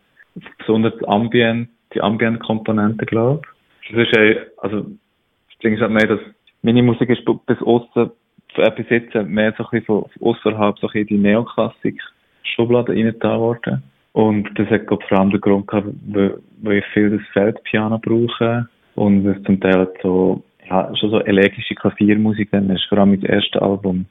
Besonders 0.58 1.04
Ambient, 1.04 1.68
die 1.94 2.00
Ambient-Komponente, 2.00 3.06
glaube 3.06 3.42
ich. 3.82 3.96
Das 3.96 4.08
ist 4.08 4.18
also, 4.56 4.80
das 4.80 5.58
Ding 5.62 5.74
ist 5.74 5.80
halt 5.80 5.92
mehr, 5.92 6.08
dass 6.08 6.20
meine 6.62 6.82
Musik 6.82 7.10
ist 7.10 7.24
bis 7.46 7.62
außen, 7.62 8.10
äh, 8.56 8.70
bis 8.70 8.88
jetzt 8.88 9.14
mehr 9.14 9.54
so 9.56 9.64
ein 9.64 9.70
bisschen 9.70 9.86
von, 9.86 10.04
von 10.10 10.28
außerhalb 10.28 10.78
so 10.78 10.86
ein 10.86 10.92
bisschen 10.92 11.06
die 11.08 11.18
Neoklassik-Schublade 11.18 12.92
reingetan 12.92 13.40
worden. 13.40 13.82
Und 14.12 14.48
das 14.58 14.68
hat 14.68 14.86
glaub, 14.86 15.02
vor 15.04 15.18
allem 15.18 15.30
den 15.30 15.40
Grund 15.40 15.66
gehabt, 15.66 15.88
weil, 16.08 16.40
ich 16.78 16.84
viel 16.86 17.10
das 17.10 17.26
Feldpiano 17.32 17.98
brauche 17.98 18.68
und 18.94 19.26
es 19.26 19.42
zum 19.44 19.60
Teil 19.60 19.88
so, 20.02 20.42
ja, 20.68 20.94
schon 20.96 21.10
so 21.10 21.20
elegische 21.20 21.74
Klaviermusik 21.74 22.50
dann 22.50 22.70
ist, 22.70 22.84
vor 22.88 22.98
allem 22.98 23.20
das 23.20 23.30
erste 23.30 23.62
Album. 23.62 24.06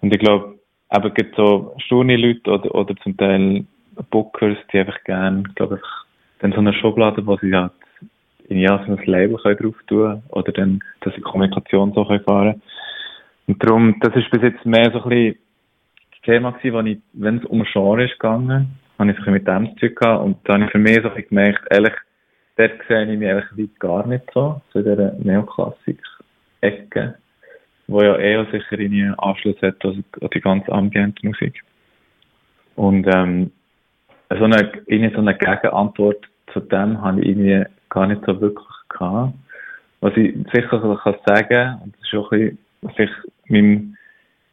Und 0.00 0.14
ich 0.14 0.20
glaube, 0.20 0.54
eben 0.94 1.14
gibt 1.14 1.36
so 1.36 1.74
sturne 1.78 2.16
Leute 2.16 2.50
oder, 2.50 2.74
oder 2.74 2.94
zum 3.02 3.16
Teil 3.16 3.64
Bookers, 4.10 4.58
die 4.72 4.78
einfach 4.78 5.02
gerne, 5.04 5.42
glaube 5.54 5.76
ich, 5.76 6.04
dann 6.40 6.52
so 6.52 6.58
eine 6.58 6.74
Schublade, 6.74 7.26
wo 7.26 7.36
sie 7.38 7.54
halt 7.54 7.72
in 8.48 8.58
ja 8.58 8.84
so 8.86 8.92
ein 8.92 9.04
Label 9.06 9.36
können 9.38 9.56
drauf 9.56 9.76
tun 9.86 10.22
oder 10.28 10.52
dann, 10.52 10.80
dass 11.00 11.14
sie 11.14 11.22
Kommunikation 11.22 11.92
so 11.94 12.04
können 12.04 12.24
fahren. 12.24 12.62
Und 13.46 13.62
darum, 13.62 13.96
das 14.00 14.14
ist 14.16 14.30
bis 14.30 14.42
jetzt 14.42 14.64
mehr 14.64 14.90
so 14.92 15.02
ein 15.02 15.08
bisschen 15.08 15.36
das 16.12 16.20
Thema 16.22 16.52
gewesen, 16.52 16.74
wo 16.74 16.80
ich, 16.80 16.98
wenn 17.12 17.38
es 17.38 17.44
um 17.44 17.64
Genre 17.64 18.04
ist 18.04 18.18
gegangen, 18.18 18.78
habe 18.98 19.10
ich 19.10 19.18
es 19.18 19.26
mit 19.26 19.46
dem 19.46 19.76
zu 19.78 19.88
tun 19.94 20.16
und 20.16 20.36
da 20.44 20.54
habe 20.54 20.64
ich 20.64 20.70
für 20.70 20.78
mich 20.78 21.02
so 21.02 21.10
ein 21.10 21.24
gemerkt, 21.28 21.64
ehrlich, 21.70 21.94
dort 22.56 22.72
sehe 22.88 23.12
ich 23.12 23.18
mich 23.18 23.28
eigentlich 23.28 23.78
gar 23.78 24.06
nicht 24.06 24.24
so, 24.32 24.60
zu 24.72 24.82
dieser 24.82 25.12
Neoklassik-Ecke, 25.18 27.14
wo 27.88 28.00
ja 28.00 28.16
eher 28.16 28.46
sicher 28.46 28.78
einen 28.78 29.18
Anschluss 29.18 29.60
hat 29.60 29.84
an 29.84 30.04
die 30.32 30.40
ganze 30.40 30.72
ambiente 30.72 31.26
Musik. 31.26 31.62
Und 32.76 33.06
ähm, 33.14 33.50
so 34.30 34.44
eine, 34.44 34.72
so 34.88 35.18
eine 35.18 35.34
Gegenantwort 35.34 36.24
zu 36.52 36.60
dem 36.60 37.00
habe 37.02 37.20
ich 37.20 37.28
irgendwie 37.28 37.64
gar 37.90 38.06
nicht 38.06 38.22
so 38.24 38.40
wirklich 38.40 38.66
gehabt. 38.88 39.34
Was 40.00 40.16
ich 40.16 40.34
sicher 40.52 40.98
kann 41.02 41.14
sagen, 41.26 41.80
und 41.82 41.94
das 41.94 42.02
ist 42.02 42.14
auch 42.14 42.32
ein 42.32 42.58
bisschen 42.82 43.10
meinem, 43.48 43.96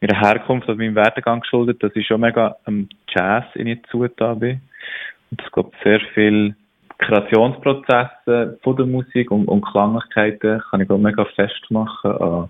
meiner 0.02 0.20
Herkunft 0.20 0.68
oder 0.68 0.78
meinem 0.78 0.96
Werdegang 0.96 1.42
geschuldet, 1.42 1.82
dass 1.84 1.96
ich 1.96 2.06
schon 2.08 2.22
mega 2.22 2.56
am 2.66 2.90
Jazz 3.10 3.46
in 3.56 3.80
zugetan 3.90 4.40
bin. 4.40 4.62
Und 5.30 5.42
es 5.42 5.52
gibt 5.52 5.76
sehr 5.84 6.00
viel 6.14 6.56
Kreationsprozesse 6.98 8.60
von 8.62 8.76
der 8.76 8.86
Musik 8.86 9.32
und, 9.32 9.48
und 9.48 9.66
Klanglichkeiten 9.66 10.62
kann 10.70 10.82
ich 10.82 10.90
auch 10.90 10.98
mega 10.98 11.26
festmachen 11.26 12.12
an, 12.12 12.50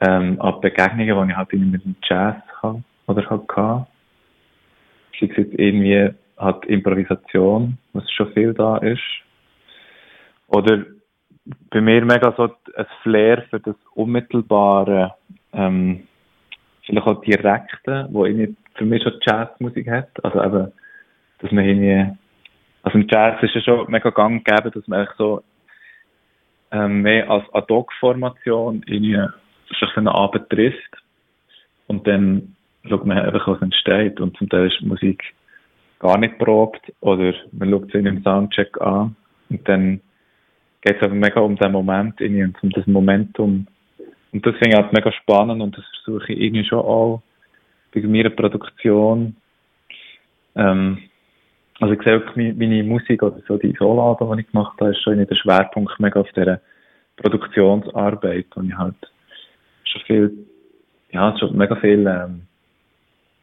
ähm, 0.00 0.40
an 0.40 0.60
Begegnungen, 0.60 1.26
die 1.26 1.32
ich 1.32 1.36
halt 1.36 1.52
mit 1.52 1.84
dem 1.84 1.96
Jazz 2.02 2.36
hatte 2.62 2.82
oder 3.06 3.28
hatte. 3.28 3.86
Sei 5.20 5.26
es 5.26 5.36
jetzt 5.36 5.58
irgendwie 5.58 6.10
halt 6.38 6.64
Improvisation, 6.64 7.78
was 7.92 8.10
schon 8.10 8.32
viel 8.32 8.54
da 8.54 8.78
ist. 8.78 9.02
Oder 10.48 10.84
bei 11.44 11.80
mir 11.80 12.04
mega 12.04 12.32
so 12.36 12.44
ein 12.44 12.86
Flair 13.02 13.42
für 13.50 13.60
das 13.60 13.76
Unmittelbare, 13.94 15.14
ähm, 15.52 16.06
vielleicht 16.84 17.06
auch 17.06 17.20
Direkte, 17.22 18.08
wo 18.10 18.24
irgendwie 18.24 18.56
für 18.74 18.84
mich 18.84 19.02
schon 19.02 19.20
Jazzmusik 19.20 19.88
hat. 19.90 20.24
Also 20.24 20.42
eben, 20.42 20.72
dass 21.40 21.52
man 21.52 21.64
irgendwie, 21.64 22.16
also 22.82 22.98
im 22.98 23.08
Jazz 23.08 23.42
ist 23.42 23.54
ja 23.54 23.60
schon 23.60 23.90
mega 23.90 24.10
gang 24.10 24.44
gegeben, 24.44 24.70
dass 24.72 24.86
man 24.88 25.00
eigentlich 25.00 25.16
so 25.18 25.42
ähm, 26.70 27.02
mehr 27.02 27.28
als 27.30 27.44
Ad-Hoc-Formation 27.52 28.82
irgendwie 28.86 29.18
sich 29.68 29.96
einen 29.96 30.08
Abend 30.08 30.48
trifft 30.50 31.02
und 31.86 32.06
dann 32.06 32.56
schaut 32.88 33.06
man 33.06 33.18
einfach, 33.18 33.46
was 33.46 33.62
entsteht 33.62 34.20
und 34.20 34.36
zum 34.36 34.48
Teil 34.48 34.66
ist 34.66 34.82
Musik 34.82 35.22
gar 35.98 36.18
nicht 36.18 36.38
probt 36.38 36.80
oder 37.00 37.34
man 37.52 37.70
schaut 37.70 37.92
sie 37.92 37.98
in 37.98 38.08
einem 38.08 38.22
Soundcheck 38.22 38.80
an 38.80 39.16
und 39.50 39.68
dann 39.68 40.00
geht 40.82 40.96
es 40.96 41.02
aber 41.02 41.14
mega 41.14 41.40
um 41.40 41.56
den 41.56 41.72
Moment 41.72 42.20
und 42.20 42.62
um 42.62 42.70
das 42.70 42.86
Momentum. 42.86 43.66
Und 44.32 44.46
das 44.46 44.54
finde 44.56 44.70
ich 44.70 44.76
halt 44.76 44.92
mega 44.92 45.12
spannend 45.12 45.62
und 45.62 45.76
das 45.76 45.84
versuche 46.04 46.32
ich 46.32 46.40
irgendwie 46.40 46.64
schon 46.64 46.80
auch 46.80 47.22
bei 47.94 48.00
meiner 48.02 48.30
Produktion. 48.30 49.36
Ähm, 50.56 50.98
also 51.80 51.94
ich 51.94 52.02
sehe 52.02 52.18
auch 52.18 52.36
meine 52.36 52.82
Musik 52.82 53.22
oder 53.22 53.40
so 53.46 53.56
die 53.58 53.74
Soloalben, 53.78 54.36
die 54.36 54.42
ich 54.42 54.50
gemacht 54.50 54.80
habe, 54.80 54.90
ist 54.90 55.02
schon 55.02 55.18
in 55.18 55.26
der 55.26 55.34
Schwerpunkt 55.34 55.98
mega 56.00 56.20
auf 56.20 56.30
dieser 56.32 56.60
Produktionsarbeit 57.16 58.46
und 58.56 58.68
ich 58.68 58.76
halt 58.76 58.94
schon 59.84 60.02
viel, 60.02 60.46
ja, 61.10 61.36
schon 61.38 61.56
mega 61.56 61.76
viel 61.76 62.06
ähm, 62.06 62.42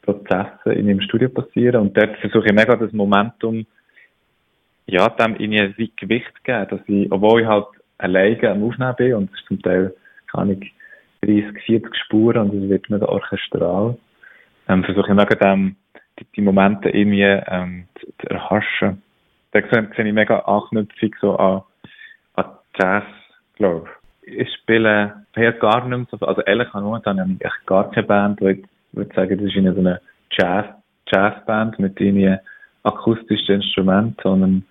Prozesse 0.02 0.74
in 0.74 0.88
meinem 0.88 1.02
Studio 1.02 1.30
passieren 1.30 1.82
und 1.82 1.98
dort 1.98 2.18
versuche 2.18 2.48
ich 2.48 2.54
mega 2.54 2.76
das 2.76 2.92
Momentum 2.92 3.66
ja, 4.92 5.10
dem 5.10 5.36
irgendwie 5.36 5.74
wie 5.78 5.92
Gewicht 5.96 6.44
geben, 6.44 6.68
dass 6.70 6.80
ich, 6.88 7.12
obwohl 7.12 7.42
ich 7.42 7.48
halt 7.48 7.68
alleine 7.98 8.52
am 8.52 8.64
Aufnehmen 8.64 8.96
bin 8.98 9.14
und 9.14 9.30
es 9.32 9.40
ist 9.40 9.48
zum 9.48 9.62
Teil, 9.62 9.94
kann 10.32 10.52
ich 10.52 10.74
30, 11.22 11.64
40 11.66 11.96
Spuren 11.96 12.50
und 12.50 12.64
es 12.64 12.70
wird 12.70 12.90
mir 12.90 13.02
orchestral, 13.08 13.98
ähm, 14.68 14.84
versuche 14.84 15.10
ich 15.10 15.16
mega 15.16 15.36
dem, 15.36 15.76
die, 16.20 16.26
die 16.36 16.42
Momente 16.42 16.90
irgendwie 16.90 17.24
ähm, 17.24 17.88
zu, 18.00 18.08
zu 18.20 18.30
erhaschen. 18.30 19.02
Da 19.52 19.62
sehe 19.62 19.90
ich 20.08 20.14
mega 20.14 20.40
Anknüpfung 20.40 21.16
so 21.20 21.36
an, 21.36 21.64
an 22.36 22.46
Jazz, 22.80 23.04
glaube 23.56 23.88
ich. 24.24 24.34
Ich 24.40 24.54
spiele 24.56 25.26
hier 25.36 25.54
gar 25.54 25.88
nicht 25.88 26.12
mehr 26.12 26.20
so, 26.20 26.26
also 26.26 26.42
ehrlich 26.42 26.72
momentan 26.74 27.20
habe 27.20 27.32
ich 27.32 27.46
echt 27.46 27.66
gar 27.66 27.90
keine 27.92 28.06
Band, 28.06 28.42
wo 28.42 28.48
ich 28.48 28.64
würde 28.92 29.14
sagen, 29.16 29.38
das 29.38 29.48
ist 29.48 29.54
so 29.54 29.80
eine 29.80 30.02
Jazz, 30.32 30.66
Jazzband 31.12 31.80
mit 31.80 32.00
irgendwie 32.00 32.36
akustischen 32.84 33.56
Instrumenten, 33.56 34.16
sondern 34.22 34.66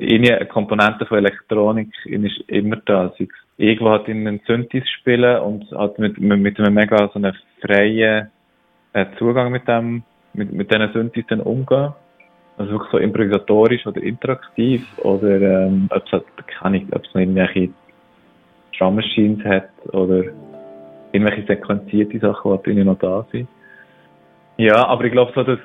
eine 0.00 0.46
Komponente 0.46 1.06
von 1.06 1.18
Elektronik 1.18 1.88
ist 2.04 2.40
immer 2.48 2.76
da. 2.84 3.02
Also 3.08 3.24
irgendwo 3.56 3.90
hat 3.90 4.08
in 4.08 4.26
einen 4.26 4.40
Synthes 4.46 4.88
spielen 4.90 5.38
und 5.40 5.70
hat 5.72 5.98
mit, 5.98 6.18
mit 6.18 6.58
einem 6.58 6.74
mega 6.74 7.08
so 7.08 7.14
einem 7.14 7.34
freien 7.60 8.30
äh, 8.92 9.06
Zugang 9.18 9.52
mit 9.52 9.66
dem, 9.68 10.02
mit, 10.34 10.52
mit 10.52 10.72
diesen 10.72 10.92
Synthes 10.92 11.24
dann 11.28 11.40
umgehen. 11.40 11.92
Also 12.58 12.72
wirklich 12.72 12.92
so 12.92 12.98
improvisatorisch 12.98 13.86
oder 13.86 14.02
interaktiv 14.02 14.86
oder 14.98 15.40
ähm, 15.40 15.88
ob 15.90 16.06
es 16.06 16.12
halt, 16.12 16.24
keine 16.46 16.78
Ahnung, 16.78 16.88
ob 16.92 17.04
es 17.04 17.14
noch 17.14 17.20
irgendwelche 17.20 17.68
Drum 18.78 18.96
Machines 18.96 19.44
hat 19.44 19.68
oder 19.92 20.24
irgendwelche 21.12 21.46
sequenzierte 21.46 22.18
Sachen, 22.18 22.58
die 22.64 22.84
noch 22.84 22.98
da 22.98 23.26
sind. 23.30 23.48
Ja, 24.58 24.86
aber 24.86 25.04
ich 25.04 25.12
glaube 25.12 25.32
so, 25.34 25.42
dass 25.42 25.58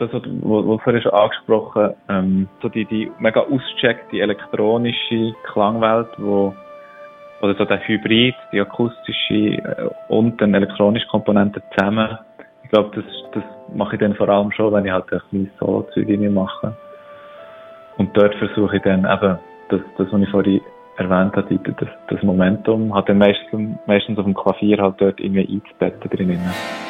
das, 0.00 0.10
was 0.12 0.82
vorhin 0.82 1.02
schon 1.02 1.12
angesprochen 1.12 1.94
ähm, 2.08 2.48
so 2.62 2.68
die, 2.68 2.84
die 2.86 3.10
mega 3.18 3.40
ausgecheckte 3.40 4.20
elektronische 4.20 5.34
Klangwelt, 5.52 6.08
wo 6.18 6.54
oder 7.42 7.54
so 7.54 7.64
der 7.64 7.86
Hybrid, 7.86 8.34
die 8.52 8.60
akustische 8.60 9.34
äh, 9.34 9.90
und 10.08 10.40
den 10.40 10.54
elektronischen 10.54 11.08
Komponenten 11.08 11.62
zusammen. 11.74 12.18
Ich 12.64 12.70
glaube, 12.70 12.90
das, 12.94 13.04
das 13.32 13.44
mache 13.74 13.96
ich 13.96 14.00
dann 14.00 14.14
vor 14.14 14.28
allem 14.28 14.52
schon, 14.52 14.72
wenn 14.72 14.84
ich 14.84 14.92
halt 14.92 15.12
ein 15.12 15.20
kleines 15.30 15.48
Solo-Zeug 15.58 16.08
mache. 16.30 16.76
Und 17.96 18.16
dort 18.16 18.34
versuche 18.36 18.76
ich 18.76 18.82
dann 18.82 19.00
eben, 19.00 19.38
das, 19.68 19.80
das 19.98 20.12
was 20.12 20.20
ich 20.20 20.30
vorhin 20.30 20.60
erwähnt 20.96 21.34
habe, 21.34 21.58
das, 21.58 21.88
das 22.08 22.22
Momentum, 22.22 22.94
hat 22.94 23.08
dann 23.08 23.18
meistens, 23.18 23.78
meistens 23.86 24.18
auf 24.18 24.24
dem 24.24 24.34
Klavier 24.34 24.78
halt 24.78 24.96
dort 24.98 25.18
irgendwie 25.18 25.62
einzubetten 25.62 26.10
drinnen. 26.10 26.89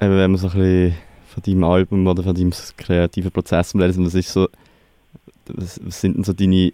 Eben, 0.00 0.16
wenn 0.16 0.30
man 0.30 0.36
so 0.36 0.48
ein 0.48 0.52
bisschen 0.54 0.94
von 1.26 1.42
deinem 1.42 1.64
Album 1.64 2.06
oder 2.06 2.22
von 2.22 2.34
deinem 2.34 2.52
kreativen 2.76 3.30
Prozess 3.30 3.74
lesen, 3.74 4.06
was 4.06 4.12
so, 4.32 4.48
was, 5.46 5.80
was 5.84 6.00
sind 6.00 6.16
denn 6.16 6.24
so 6.24 6.32
deine, 6.32 6.72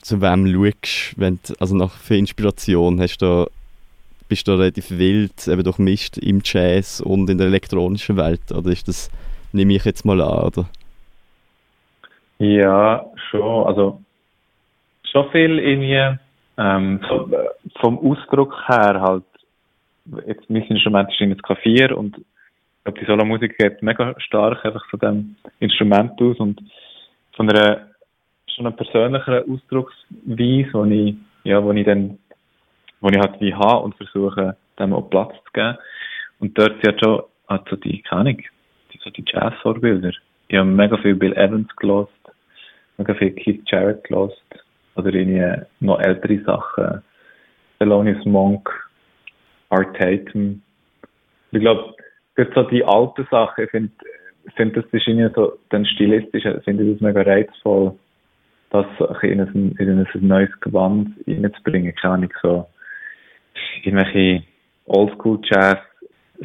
zu 0.00 0.20
wem 0.20 0.46
schaust, 0.46 1.18
wenn 1.18 1.38
du, 1.46 1.54
also 1.60 1.76
nach 1.76 1.92
für 1.92 2.16
Inspiration 2.16 3.00
hast 3.00 3.18
du 3.18 3.46
bist 4.28 4.48
du 4.48 4.52
relativ 4.52 4.90
wild, 4.90 5.46
eben 5.46 5.62
durchmischt 5.64 6.18
im 6.18 6.40
Jazz 6.42 7.00
und 7.00 7.28
in 7.28 7.38
der 7.38 7.48
elektronischen 7.48 8.16
Welt, 8.16 8.50
oder 8.52 8.70
ist 8.70 8.88
das, 8.88 9.10
nehme 9.52 9.74
ich 9.74 9.84
jetzt 9.84 10.04
mal 10.04 10.20
an, 10.20 10.46
oder? 10.46 10.68
Ja, 12.38 13.04
schon, 13.30 13.66
also 13.66 14.00
schon 15.04 15.30
viel 15.30 15.58
irgendwie 15.58 16.18
ähm, 16.56 17.00
so, 17.08 17.30
äh, 17.32 17.48
vom 17.80 17.98
Ausdruck 17.98 18.54
her 18.66 19.00
halt, 19.00 19.24
jetzt 20.26 20.48
mein 20.48 20.62
Instrument 20.62 21.10
ist 21.10 21.20
das 21.20 21.42
Klavier 21.42 21.96
und 21.96 22.16
ich 22.84 22.92
glaube, 22.92 23.00
die 23.00 23.06
Solomusik 23.06 23.56
geht 23.56 23.82
mega 23.82 24.14
stark 24.20 24.62
einfach 24.62 24.84
von 24.90 25.00
dem 25.00 25.36
Instrument 25.58 26.20
aus 26.20 26.36
und 26.38 26.60
von 27.34 27.48
einer 27.48 27.88
schon 28.54 28.66
einer 28.66 28.76
persönlicheren 28.76 29.50
Ausdrucksweise, 29.50 30.68
wo 30.74 30.84
ich, 30.84 31.14
ja, 31.44 31.64
wo 31.64 31.72
ich 31.72 31.86
dann, 31.86 32.18
wo 33.00 33.08
ich 33.08 33.18
halt 33.18 33.40
wie 33.40 33.54
habe 33.54 33.84
und 33.84 33.94
versuche, 33.96 34.54
dem 34.78 34.92
auch 34.92 35.08
Platz 35.08 35.32
zu 35.46 35.52
geben. 35.54 35.78
Und 36.40 36.58
dort 36.58 36.84
sind 36.84 37.00
schon, 37.02 37.22
also 37.46 37.76
die, 37.76 38.02
keine 38.02 38.20
Ahnung, 38.20 38.42
die, 38.92 39.00
so 39.02 39.08
die 39.08 39.24
Jazz-Vorbilder. 39.26 40.12
Ich 40.48 40.56
habe 40.58 40.68
mega 40.68 40.98
viel 40.98 41.14
Bill 41.14 41.32
Evans 41.32 41.74
gelost, 41.76 42.12
mega 42.98 43.14
viel 43.14 43.30
Keith 43.30 43.62
Jarrett 43.66 44.04
gelost, 44.04 44.44
oder 44.96 45.12
irgendwie 45.12 45.64
noch 45.80 46.00
ältere 46.00 46.38
Sachen. 46.44 47.02
Thelonious 47.78 48.24
Monk, 48.26 48.68
Art 49.70 49.96
Tatum. 49.96 50.60
Ich 51.50 51.60
glaube, 51.60 51.94
so 52.36 52.62
die 52.64 52.84
alten 52.84 53.26
Sachen, 53.30 53.64
ich 53.64 53.70
finde, 53.70 53.90
find, 54.56 54.76
das 54.76 54.84
ist 54.92 55.06
irgendwie 55.06 55.32
so, 55.34 55.58
dann 55.70 55.86
stilistisch, 55.86 56.44
finde 56.64 56.84
ich 56.84 56.92
das 56.92 57.00
mega 57.00 57.22
reizvoll, 57.22 57.94
das 58.70 58.86
in 59.22 59.40
ein, 59.40 59.76
in 59.78 59.88
ein 59.88 60.08
neues 60.20 60.60
Gewand 60.60 61.14
reinzubringen. 61.26 61.94
Keine 61.94 62.14
Ahnung, 62.14 62.32
so, 62.42 62.66
irgendwelche 63.82 64.44
Oldschool-Jazz, 64.86 65.78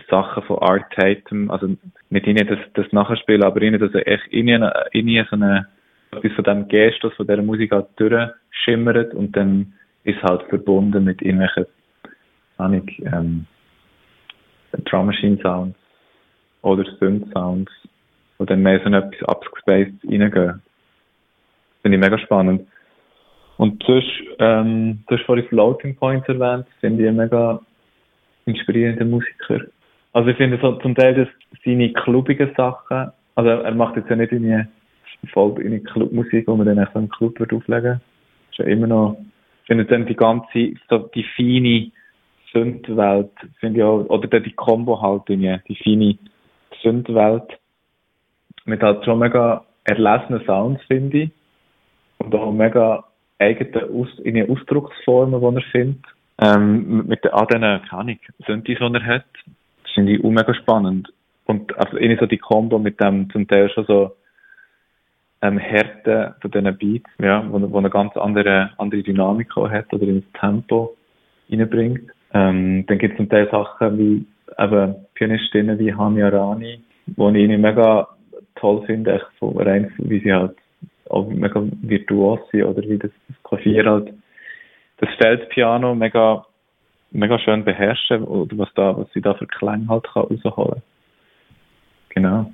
Sachen 0.09 0.43
von 0.43 0.59
Art 0.59 0.85
Tatum, 0.95 1.49
also 1.49 1.75
nicht 2.09 2.27
ihnen 2.27 2.47
das, 2.47 2.59
das 2.75 2.91
nachspielen, 2.93 3.43
aber 3.43 3.61
ihnen 3.61 3.79
das 3.79 3.93
echt 4.05 4.31
ihnen, 4.31 4.69
ihnen 4.93 5.27
so 5.29 5.35
eine 5.35 5.67
etwas 6.11 6.31
von 6.33 6.43
dem 6.43 6.67
Gestus, 6.67 7.13
von 7.15 7.27
dieser 7.27 7.41
Musik 7.41 7.71
halt 7.71 7.87
durchschimmert 7.97 9.13
und 9.13 9.35
dann 9.35 9.73
ist 10.03 10.21
halt 10.23 10.43
verbunden 10.43 11.03
mit 11.03 11.21
irgendwelchen, 11.21 11.65
Ahnung, 12.57 12.87
ähm, 12.99 13.45
Drum 14.85 15.07
Machine 15.07 15.39
Sounds 15.41 15.78
oder 16.61 16.85
Synth 16.99 17.31
Sounds, 17.33 17.71
wo 18.37 18.45
dann 18.45 18.61
mehr 18.61 18.79
so 18.79 18.85
in 18.85 18.93
etwas 18.93 19.27
abgespaced 19.27 19.93
reingehen. 20.05 20.61
Finde 21.81 21.97
ich 21.97 22.03
mega 22.03 22.17
spannend. 22.17 22.67
Und 23.57 23.83
sonst, 23.83 24.07
ähm, 24.39 25.03
du 25.07 25.17
hast 25.17 25.25
vorhin 25.25 25.45
Floating 25.47 25.95
Points 25.95 26.27
erwähnt, 26.27 26.65
finde 26.79 27.03
ich 27.03 27.09
ein 27.09 27.15
mega 27.15 27.59
inspirierender 28.45 29.05
Musiker. 29.05 29.65
Also 30.13 30.29
ich 30.29 30.37
finde 30.37 30.59
so 30.61 30.73
zum 30.77 30.95
Teil 30.95 31.13
dass 31.13 31.27
seine 31.65 31.91
klubigen 31.93 32.51
Sachen, 32.55 33.11
also 33.35 33.49
er 33.49 33.75
macht 33.75 33.95
jetzt 33.95 34.09
ja 34.09 34.15
nicht 34.15 34.31
irgendwie 34.31 34.65
voll 35.33 35.61
in 35.61 35.71
die 35.71 35.83
Clubmusik, 35.83 36.47
wo 36.47 36.55
man 36.55 36.67
dann 36.67 36.87
so 36.93 36.99
einen 36.99 37.09
Club 37.09 37.39
wird 37.39 37.53
auflegen 37.53 38.01
ist 38.51 38.65
ja 38.65 38.65
immer 38.65 38.87
noch, 38.87 39.17
ich 39.61 39.67
finde 39.67 39.85
dann 39.85 40.05
die 40.05 40.15
ganze, 40.15 40.73
so 40.89 41.09
die 41.13 41.25
feine 41.35 41.91
Sündwelt, 42.51 43.31
finde 43.59 43.79
ich 43.79 43.83
auch, 43.83 44.05
oder 44.09 44.27
dann 44.27 44.43
die 44.43 44.53
Combo 44.53 45.01
halt, 45.01 45.27
die, 45.29 45.57
die 45.67 45.75
feine 45.75 46.17
Sündwelt, 46.81 47.59
mit 48.65 48.81
halt 48.81 49.03
schon 49.05 49.19
mega 49.19 49.65
erlesenen 49.83 50.43
Sounds, 50.45 50.81
finde 50.87 51.17
ich, 51.17 51.31
und 52.19 52.33
auch 52.35 52.51
mega 52.51 53.03
eigene 53.39 53.85
Aus, 53.85 54.07
in 54.19 54.49
Ausdrucksformen, 54.49 55.39
die 55.39 55.57
er 55.57 55.71
findet, 55.71 56.05
ähm, 56.41 57.07
mit 57.07 57.23
den, 57.23 57.31
an 57.31 57.47
diesen, 57.47 57.81
keine 57.89 58.17
Sündis, 58.45 58.77
die 58.77 58.83
er 58.83 59.05
hat, 59.05 59.25
das 59.83 59.91
finde 59.93 60.13
ich 60.13 60.23
auch 60.23 60.29
mega 60.29 60.53
spannend. 60.53 61.11
Und 61.45 61.75
also 61.77 61.97
irgendwie 61.97 62.19
so 62.19 62.25
die 62.27 62.37
Combo 62.37 62.77
mit 62.77 62.99
dem 62.99 63.29
zum 63.31 63.47
Teil 63.47 63.69
schon 63.71 63.85
so 63.85 64.15
ähm, 65.41 65.57
Härte 65.57 66.35
von 66.41 66.51
diesen 66.51 66.77
Beats, 66.77 67.09
ja, 67.19 67.43
wo, 67.49 67.71
wo 67.71 67.77
eine 67.77 67.89
ganz 67.89 68.15
andere, 68.17 68.71
andere 68.77 69.01
Dynamik 69.01 69.55
auch 69.57 69.69
hat 69.69 69.91
oder 69.93 70.03
ins 70.03 70.25
Tempo 70.39 70.95
reinbringt. 71.49 72.11
Ähm, 72.33 72.85
dann 72.85 72.99
gibt 72.99 73.13
es 73.13 73.17
zum 73.17 73.29
Teil 73.29 73.49
Sachen 73.49 73.97
wie 73.97 74.25
eben 74.59 74.95
Pianistinnen 75.13 75.79
wie 75.79 75.93
Hania 75.93 76.29
Rani, 76.29 76.81
wo 77.15 77.29
ich 77.29 77.57
mega 77.57 78.07
toll 78.55 78.83
finde, 78.85 79.15
echt 79.15 79.25
von 79.39 79.57
rein, 79.57 79.91
wie 79.97 80.19
sie 80.19 80.33
halt 80.33 80.55
auch 81.09 81.27
mega 81.27 81.63
virtuos 81.81 82.39
sind 82.51 82.63
oder 82.63 82.81
wie 82.83 82.97
das, 82.97 83.11
das 83.27 83.43
Klavier 83.43 83.85
halt 83.85 84.13
das 84.97 85.09
Feldpiano 85.17 85.95
mega 85.95 86.45
mega 87.11 87.39
schön 87.39 87.63
beherrschen 87.63 88.23
oder 88.23 88.57
was 88.57 88.69
da 88.75 88.95
was 88.95 89.07
sie 89.13 89.21
da 89.21 89.33
für 89.33 89.47
Klänge 89.47 89.87
halt 89.87 90.05
kann 90.13 90.23
rausholen. 90.23 90.81
Genau. 92.09 92.51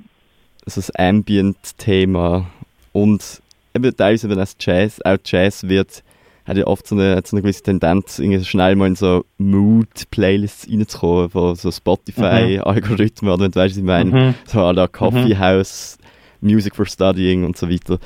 Also 0.66 0.80
das 0.80 0.92
Ambient-Thema 0.96 2.46
und 2.94 3.42
eben 3.76 3.96
teilweise, 3.96 4.30
wenn 4.30 4.40
es 4.40 4.56
Jazz, 4.60 5.02
auch 5.04 5.18
Jazz 5.24 5.68
wird, 5.68 6.04
hat 6.46 6.58
ja 6.58 6.68
oft 6.68 6.88
so 6.88 6.96
eine, 6.96 7.22
so 7.26 7.36
eine 7.36 7.42
gewisse 7.42 7.64
Tendenz, 7.64 8.20
irgendwie 8.20 8.44
schnell 8.46 8.76
mal 8.76 8.88
in 8.88 8.96
so 8.96 9.26
Mood-Playlists 9.40 10.68
reinzukommen, 10.70 11.30
von 11.30 11.56
so 11.56 11.72
Spotify-Algorithmen, 11.72 13.32
oder 13.32 13.46
wenn 13.46 13.52
du 13.52 13.60
weißt, 13.60 13.74
was 13.74 13.78
ich 13.78 13.84
meine, 13.84 14.12
mhm. 14.12 14.36
so 14.46 14.60
à 14.60 14.74
la 14.74 14.88
Coffee 14.88 15.34
mhm. 15.34 15.40
House, 15.40 15.98
Music 16.42 16.76
for 16.76 16.86
Studying 16.86 17.44
und 17.44 17.58
so 17.58 17.70
weiter. 17.70 18.00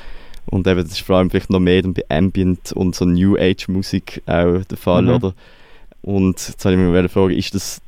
Und 0.45 0.65
eben, 0.67 0.81
das 0.81 0.93
ist 0.93 1.01
vor 1.01 1.17
allem 1.17 1.29
vielleicht 1.29 1.49
noch 1.49 1.59
mehr 1.59 1.81
dann 1.81 1.93
bei 1.93 2.03
Ambient 2.09 2.71
und 2.71 2.95
so 2.95 3.05
New 3.05 3.35
Age-Musik 3.37 4.23
auch 4.25 4.63
der 4.63 4.77
Fall, 4.77 5.03
mhm. 5.03 5.09
oder? 5.09 5.33
Und 6.01 6.47
jetzt 6.47 6.63
habe 6.63 6.75
ich 6.75 6.81
mir 6.81 6.97
eine 6.97 7.09
Frage, 7.09 7.35
ist 7.35 7.53
das 7.53 7.81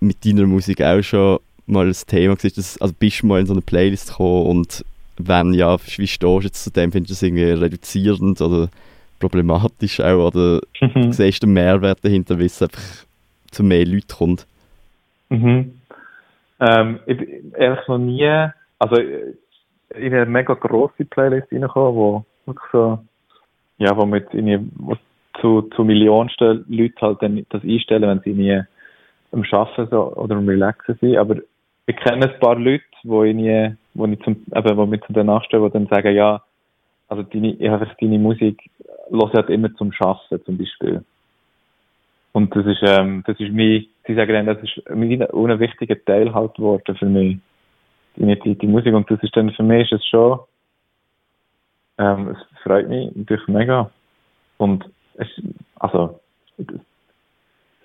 mit 0.00 0.24
deiner 0.24 0.46
Musik 0.46 0.82
auch 0.82 1.02
schon 1.02 1.38
mal 1.66 1.86
ein 1.86 1.96
Thema 2.06 2.36
gewesen? 2.36 2.76
Also 2.80 2.94
bist 2.98 3.22
du 3.22 3.26
mal 3.26 3.40
in 3.40 3.46
so 3.46 3.54
eine 3.54 3.62
Playlist 3.62 4.08
gekommen 4.08 4.46
und 4.46 4.84
wenn 5.16 5.54
ja, 5.54 5.78
wie 5.78 6.06
stehst 6.06 6.22
du 6.22 6.40
jetzt 6.40 6.64
zu 6.64 6.70
dem? 6.70 6.92
Findest 6.92 7.10
du 7.10 7.14
es 7.14 7.22
irgendwie 7.22 7.44
reduzierend 7.44 8.40
oder 8.40 8.68
problematisch 9.18 10.00
auch? 10.00 10.28
Oder 10.28 10.60
mhm. 10.80 11.12
siehst 11.12 11.42
du 11.42 11.46
den 11.46 11.54
Mehrwert 11.54 12.04
dahinter, 12.04 12.38
wie 12.38 12.46
es 12.46 12.62
einfach 12.62 13.04
zu 13.50 13.62
mehr 13.62 13.84
Leuten 13.84 14.08
kommt? 14.08 14.46
Mhm. 15.28 15.72
Ähm, 16.60 17.00
ich 17.06 17.16
bin 17.16 17.52
ehrlich 17.56 17.88
noch 17.88 17.98
nie, 17.98 18.48
also 18.78 18.96
in 18.96 20.14
eine 20.14 20.26
mega 20.26 20.54
grosse 20.54 21.04
Playlist 21.04 21.50
reingekommen, 21.52 21.94
wo 21.94 22.24
wirklich 22.46 22.70
so, 22.72 22.98
ja, 23.78 23.96
wo 23.96 24.06
mit 24.06 24.26
wo 24.32 24.96
zu, 25.40 25.62
zu 25.74 25.84
Millionensten 25.84 26.64
Leute 26.68 27.00
halt 27.00 27.22
dann 27.22 27.44
das 27.50 27.62
einstellen, 27.62 28.08
wenn 28.08 28.20
sie 28.20 28.32
nie 28.32 28.62
am 29.32 29.44
Arbeiten 29.50 29.88
so, 29.90 30.14
oder 30.16 30.36
am 30.36 30.48
Relaxen 30.48 30.96
sind. 31.00 31.16
Aber 31.16 31.36
ich 31.86 31.96
kenne 31.96 32.30
ein 32.30 32.40
paar 32.40 32.56
Leute, 32.56 32.84
wo 33.02 33.24
ich 33.24 33.34
nie 33.34 33.74
wo 33.94 34.06
ich 34.06 34.20
zum, 34.22 34.36
eben, 34.54 34.76
wo 34.76 34.86
mir 34.86 35.00
zu 35.00 35.12
den 35.12 35.26
nachstehen, 35.26 35.64
die 35.64 35.70
dann 35.70 35.86
sagen, 35.86 36.14
ja, 36.14 36.42
also 37.08 37.22
deine, 37.22 37.56
habe 37.70 37.88
deine 38.00 38.18
Musik, 38.18 38.70
höre 39.10 39.32
halt 39.32 39.50
immer 39.50 39.74
zum 39.74 39.92
Schaffen, 39.92 40.44
zum 40.44 40.58
Beispiel. 40.58 41.04
Und 42.32 42.54
das 42.56 42.66
ist, 42.66 42.82
ähm, 42.82 43.22
das 43.26 43.38
ist 43.38 43.52
mir, 43.52 43.84
sie 44.06 44.14
sagen 44.14 44.32
dann, 44.32 44.46
das 44.46 44.62
ist 44.62 44.90
ein, 44.90 45.02
ein 45.02 45.60
wichtiger 45.60 46.02
Teil 46.04 46.34
halt 46.34 46.54
geworden 46.54 46.96
für 46.96 47.06
mich. 47.06 47.38
Die, 48.16 48.40
die, 48.40 48.54
die 48.56 48.66
Musik, 48.66 48.94
und 48.94 49.10
das 49.10 49.22
ist 49.22 49.36
dann, 49.36 49.52
für 49.52 49.62
mich 49.62 49.90
ist 49.90 50.00
es 50.00 50.06
schon, 50.06 50.40
ähm, 51.98 52.28
es 52.28 52.62
freut 52.62 52.88
mich 52.88 53.14
natürlich 53.14 53.46
mega. 53.48 53.90
Und 54.58 54.84
es, 55.14 55.28
also, 55.76 56.20
es 56.58 56.66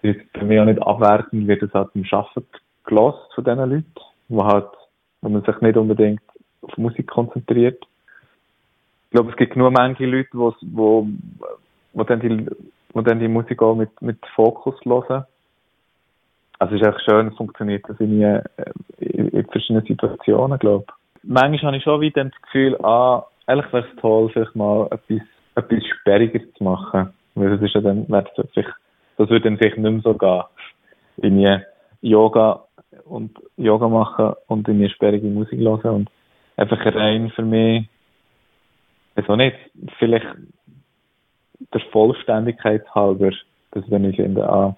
ist 0.02 0.20
für 0.34 0.46
mich 0.46 0.60
auch 0.60 0.66
nicht 0.66 0.82
abwertend, 0.82 1.48
wird 1.48 1.62
es 1.62 1.74
halt 1.74 1.90
im 1.94 2.06
Schaffen 2.06 2.46
gelost 2.86 3.34
von 3.36 3.44
diesen 3.44 3.70
Leuten, 3.70 3.94
die 4.30 4.38
halt 4.38 4.68
wenn 5.22 5.34
man 5.34 5.44
sich 5.44 5.62
nicht 5.62 5.78
unbedingt 5.78 6.22
auf 6.62 6.78
Musik 6.78 7.08
konzentriert. 7.08 7.84
Ich 9.10 9.14
glaube, 9.14 9.32
es 9.32 9.38
gibt 9.38 9.56
nur 9.56 9.72
manche 9.72 10.06
Leute, 10.06 10.30
wo, 10.34 10.54
wo, 10.62 11.08
wo, 11.94 12.04
dann, 12.04 12.20
die, 12.20 12.46
wo 12.94 13.02
dann 13.02 13.20
die 13.20 13.28
Musik 13.28 13.60
auch 13.64 13.74
mit, 13.74 13.90
mit 14.04 14.20
Fokus 14.36 14.76
hören. 14.86 15.26
Also 16.60 16.76
es 16.76 16.82
ist 16.82 16.88
echt 16.88 17.02
schön, 17.06 17.32
funktioniert 17.32 17.84
das 17.90 18.00
in, 18.00 18.22
äh, 18.22 18.44
in, 19.00 19.30
in 19.30 19.46
verschiedenen 19.48 19.84
Situationen, 19.88 20.60
glaube 20.60 20.86
ich. 20.88 21.24
Manchmal 21.24 21.72
habe 21.72 21.78
ich 21.78 21.84
schon 21.84 22.02
wieder 22.02 22.24
das 22.24 22.40
Gefühl, 22.44 22.78
ah, 22.84 23.26
eigentlich 23.48 23.74
wäre 23.74 23.88
es 23.88 24.00
toll, 24.00 24.30
vielleicht 24.30 24.56
mal 24.56 24.86
etwas, 24.92 25.26
etwas 25.56 25.84
Sperriges 25.86 26.54
zu 26.54 26.64
machen. 26.64 27.12
Weil 27.34 27.50
das 27.50 27.62
ist 27.64 27.74
ja 27.74 27.82
dann, 27.82 28.06
das, 28.08 28.28
würde 29.18 29.42
dann 29.42 29.58
vielleicht 29.58 29.78
nicht 29.78 29.92
mehr 29.92 30.02
so 30.02 30.14
gehen. 30.14 30.44
In 31.18 31.62
Yoga 32.02 32.64
und 33.06 33.32
Yoga 33.58 33.88
machen 33.88 34.34
und 34.48 34.68
in 34.68 34.78
mir 34.78 34.90
sperrige 34.92 35.28
Musik 35.28 35.60
hören 35.60 35.96
und 35.96 36.10
einfach 36.58 36.86
rein 36.86 37.32
für 37.32 37.42
mich, 37.42 37.90
also 39.16 39.36
nicht, 39.36 39.56
vielleicht 39.98 40.28
der 41.74 41.82
Vollständigkeit 41.92 42.84
halber, 42.94 43.32
dass 43.72 43.90
wenn 43.90 44.06
ich 44.06 44.16
finde, 44.16 44.48
ah, 44.50 44.76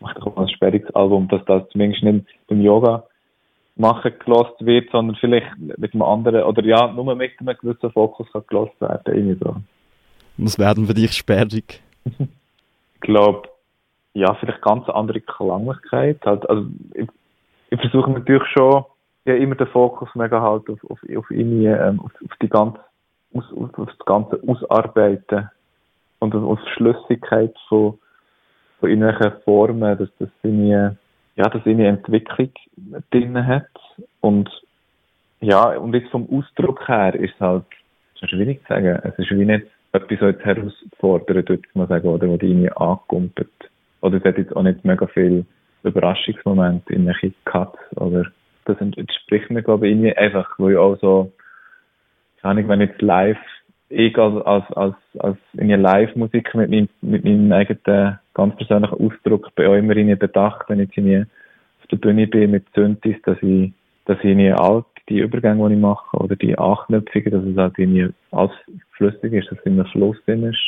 mach 0.00 0.14
doch 0.14 0.34
mal 0.34 0.42
ein 0.42 0.48
sperriges 0.48 0.94
Album, 0.94 1.28
dass 1.28 1.44
das 1.46 1.68
zumindest 1.70 2.02
nicht 2.02 2.26
beim 2.46 2.60
Yoga 2.60 3.04
machen 3.76 4.12
gelost 4.24 4.54
wird, 4.60 4.90
sondern 4.90 5.16
vielleicht 5.16 5.46
mit 5.58 5.94
einem 5.94 6.02
anderen, 6.02 6.42
oder 6.44 6.64
ja, 6.64 6.92
nur 6.92 7.14
mit 7.14 7.32
einem 7.40 7.56
gewissen 7.56 7.90
Fokus 7.92 8.30
kann 8.32 8.44
gelost 8.46 8.78
werden. 8.80 9.00
Irgendwie 9.06 9.44
so. 9.44 9.56
Was 10.36 10.58
werden 10.58 10.86
für 10.86 10.94
dich 10.94 11.12
sperrig? 11.12 11.82
ich 12.04 13.00
glaube, 13.00 13.48
ja, 14.14 14.34
vielleicht 14.34 14.62
ganz 14.62 14.88
andere 14.88 15.20
Klanglichkeit. 15.20 16.18
Halt, 16.24 16.48
also, 16.48 16.66
ich, 16.94 17.08
ich 17.70 17.80
versuche 17.80 18.10
natürlich 18.10 18.46
schon, 18.56 18.84
ja, 19.24 19.34
immer 19.34 19.54
den 19.54 19.68
Fokus 19.68 20.08
mega 20.14 20.40
halt 20.40 20.68
auf, 20.68 20.78
auf, 20.90 21.00
auf, 21.16 21.30
irgendwie, 21.30 21.66
ähm, 21.66 22.00
auf, 22.00 22.12
auf 22.22 22.36
die 22.42 22.48
ganze, 22.48 22.80
auf, 23.34 23.44
auf 23.76 23.88
das 23.88 24.06
ganze 24.06 24.40
Ausarbeiten 24.46 25.48
und 26.18 26.34
auf 26.34 26.58
die 26.64 26.70
Schlüssigkeit 26.70 27.54
von, 27.68 27.98
von 28.80 28.90
irgendwelchen 28.90 29.40
Formen, 29.44 29.98
dass 29.98 30.08
das 30.18 30.28
irgendwie, 30.42 30.96
ja, 31.36 31.48
dass 31.48 31.66
irgendwie 31.66 31.86
Entwicklung 31.86 32.50
drin 33.10 33.46
hat. 33.46 33.68
Und, 34.20 34.48
ja, 35.40 35.76
und 35.76 35.94
jetzt 35.94 36.10
vom 36.10 36.28
Ausdruck 36.30 36.86
her 36.88 37.14
ist 37.14 37.34
es 37.34 37.40
halt, 37.40 37.64
ist 38.20 38.30
schwierig 38.30 38.60
zu 38.62 38.68
sagen. 38.68 39.00
Es 39.02 39.18
ist 39.18 39.30
wie 39.30 39.44
nicht 39.44 39.66
etwas, 39.92 40.20
jetzt 40.20 40.44
herausfordert, 40.44 41.48
würde 41.48 41.62
ich 41.66 41.74
mal 41.74 41.88
sagen, 41.88 42.08
oder 42.08 42.28
wo 42.28 42.36
die 42.36 42.50
irgendwie 42.50 42.72
ankumpelt. 42.72 43.48
Oder 44.00 44.18
es 44.18 44.24
hat 44.24 44.38
jetzt 44.38 44.54
auch 44.56 44.62
nicht 44.62 44.84
mega 44.84 45.06
viel 45.06 45.44
Überraschungsmomente 45.82 46.92
in 46.92 47.06
welche 47.06 47.32
Cuts 47.44 47.78
oder 47.96 48.26
das 48.64 48.80
entspricht 48.80 49.50
mir, 49.50 49.62
glaube 49.62 49.86
ich, 49.86 49.92
irgendwie 49.92 50.16
einfach, 50.16 50.58
wo 50.58 50.68
ich 50.68 50.76
auch 50.76 50.96
so, 51.00 51.32
keine 52.42 52.58
Ahnung, 52.58 52.68
wenn 52.68 52.80
jetzt 52.80 53.00
live 53.00 53.38
ich 53.92 54.16
als, 54.16 54.44
als, 54.46 54.72
als, 54.72 54.96
als 55.18 55.38
in 55.52 55.68
Live-Musik 55.68 56.54
mit 56.54 56.70
meinem, 56.70 56.88
mit 57.02 57.24
meinem 57.24 57.52
eigenen 57.52 58.18
ganz 58.32 58.56
persönlichen 58.56 58.94
Ausdruck 58.94 59.54
bin 59.54 59.66
auch 59.66 59.74
immer 59.74 59.96
in 59.96 60.18
bedacht, 60.18 60.64
wenn 60.68 60.80
ich 60.80 60.96
jetzt 60.96 61.30
auf 61.82 61.88
der 61.88 61.96
Bühne 61.98 62.26
bin 62.26 62.52
mit 62.52 62.64
Synthes, 62.74 63.16
dass 63.24 63.36
ich, 63.42 63.72
dass 64.06 64.16
ich 64.18 64.30
in 64.30 64.52
alt 64.54 64.86
die 65.08 65.18
Übergänge, 65.18 65.68
die 65.68 65.74
ich 65.74 65.80
mache, 65.80 66.16
oder 66.16 66.36
die 66.36 66.56
Anknüpfungen, 66.56 67.30
dass 67.30 67.44
es 67.44 67.56
halt 67.56 67.78
irgendwie 67.78 68.08
alles 68.30 68.52
flüssig 68.96 69.32
ist, 69.32 69.50
dass 69.50 69.58
es 69.58 69.66
immer 69.66 69.84
Fluss 69.86 70.16
drin 70.24 70.44
ist. 70.44 70.60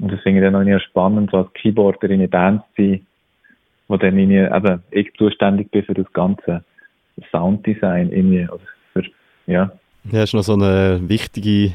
Und 0.00 0.10
das 0.10 0.20
finde 0.22 0.44
ich 0.44 0.52
dann 0.52 0.56
auch 0.56 0.80
spannend, 0.80 1.30
so 1.30 1.38
als 1.38 1.52
Keyboarder 1.52 2.10
in 2.10 2.20
einer 2.20 2.28
Band 2.28 2.62
zu 2.74 2.82
sein, 2.82 3.06
wo 3.86 3.96
dann 3.96 4.18
irgendwie 4.18 4.38
eben 4.38 4.82
ich 4.90 5.12
zuständig 5.14 5.70
bin 5.70 5.84
für 5.84 5.94
das 5.94 6.12
ganze 6.12 6.64
Sounddesign 7.30 8.10
irgendwie, 8.10 8.48
oder 8.48 8.64
für, 8.92 9.04
ja. 9.46 9.70
Ja, 10.10 10.22
ist 10.22 10.34
noch 10.34 10.42
so 10.42 10.54
eine 10.54 11.00
wichtige 11.08 11.74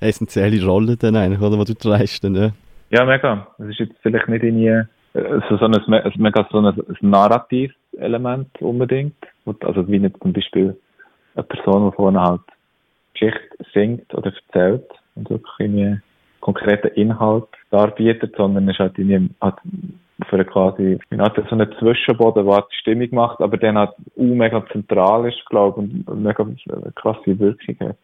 essentielle 0.00 0.64
Rolle 0.64 0.96
dann 0.96 1.16
eigentlich, 1.16 1.40
oder, 1.40 1.58
die 1.58 1.74
du 1.74 1.74
trägst 1.74 2.24
ja. 2.24 2.52
Ja, 2.90 3.04
mega. 3.04 3.46
Es 3.58 3.68
ist 3.68 3.78
jetzt 3.78 3.96
vielleicht 4.02 4.28
nicht 4.28 4.42
in 4.42 4.58
äh, 5.14 5.40
so, 5.48 5.56
so 5.56 5.64
ein, 5.64 5.74
so 5.74 5.92
ein, 6.58 6.66
ein 6.66 6.94
narratives 7.00 7.74
Element 7.98 8.48
unbedingt. 8.60 9.16
Also 9.62 9.86
wie 9.88 9.98
nicht 9.98 10.16
zum 10.22 10.32
Beispiel 10.32 10.76
eine 11.34 11.44
Person, 11.44 11.90
die 11.90 11.96
vorne 11.96 12.20
halt 12.20 12.40
Geschichte 13.14 13.56
singt 13.72 14.12
oder 14.14 14.32
erzählt 14.32 14.88
und 15.14 15.30
wirklich 15.30 15.52
irgendwie 15.58 16.00
konkreten 16.40 16.88
Inhalt 16.88 17.48
darbietet, 17.70 18.34
sondern 18.36 18.68
es 18.68 18.78
ist 18.78 18.80
irgendwie 18.80 19.30
hat 19.40 19.58
für 20.28 20.36
eine 20.36 20.44
quasi, 20.44 20.98
man 21.10 21.22
hat 21.22 21.36
so 21.36 21.42
einen 21.54 21.72
Zwischenboden, 21.78 22.46
der 22.46 22.66
die 22.70 22.76
Stimmung 22.76 23.08
macht, 23.12 23.40
aber 23.40 23.56
dann 23.56 23.78
halt 23.78 23.90
auch 23.90 23.96
mega 24.16 24.64
zentral 24.70 25.28
ist, 25.28 25.44
glaube 25.46 25.82
ich, 25.82 26.06
und 26.06 26.22
mega 26.22 26.46
krasse 26.94 27.38
Wirkung 27.38 27.76
hat. 27.80 27.96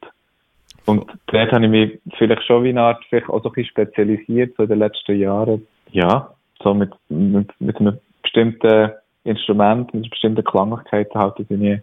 Und 0.86 1.04
dort 1.26 1.52
habe 1.52 1.64
ich 1.64 1.70
mich 1.70 2.00
vielleicht 2.16 2.44
schon 2.44 2.64
wie 2.64 2.70
eine 2.70 2.82
Art 2.82 3.04
vielleicht 3.08 3.28
auch 3.28 3.42
so 3.42 3.48
ein 3.48 3.54
bisschen 3.54 3.70
spezialisiert, 3.70 4.54
so 4.56 4.62
in 4.62 4.68
den 4.68 4.78
letzten 4.78 5.18
Jahren. 5.18 5.66
Ja, 5.90 6.30
so 6.62 6.74
mit, 6.74 6.92
mit, 7.08 7.50
mit 7.60 7.76
einem 7.78 7.98
bestimmten 8.22 8.92
Instrument, 9.24 9.92
mit 9.92 10.04
einer 10.04 10.10
bestimmten 10.10 10.44
Klanglichkeit 10.44 11.12
halt 11.14 11.34
ich 11.38 11.80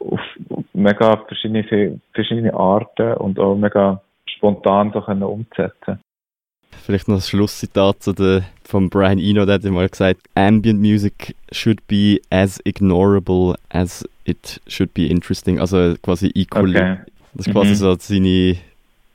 auf 0.00 0.20
mega 0.72 1.16
verschiedene, 1.26 2.00
verschiedene 2.14 2.54
Arten 2.54 3.14
und 3.14 3.38
auch 3.38 3.56
mega 3.56 4.00
spontan 4.36 4.92
so 4.92 5.00
können 5.00 5.22
umzusetzen. 5.22 6.00
Vielleicht 6.84 7.08
noch 7.08 7.16
das 7.16 7.28
Schlusszitat 7.28 8.02
zu 8.02 8.12
der, 8.12 8.44
von 8.64 8.88
Brian 8.88 9.18
Eno, 9.18 9.44
der 9.44 9.56
hat 9.56 9.64
mal 9.64 9.88
gesagt, 9.88 10.22
Ambient 10.34 10.80
Music 10.80 11.34
should 11.52 11.86
be 11.86 12.20
as 12.30 12.60
ignorable 12.64 13.56
as 13.68 14.08
it 14.24 14.60
should 14.66 14.94
be 14.94 15.06
interesting. 15.06 15.58
Also 15.58 15.96
quasi 16.02 16.30
equally, 16.34 16.76
okay. 16.76 16.98
Das 17.34 17.46
ist 17.46 17.52
quasi 17.52 17.70
mhm. 17.70 17.74
so 17.74 17.96
seine 17.98 18.56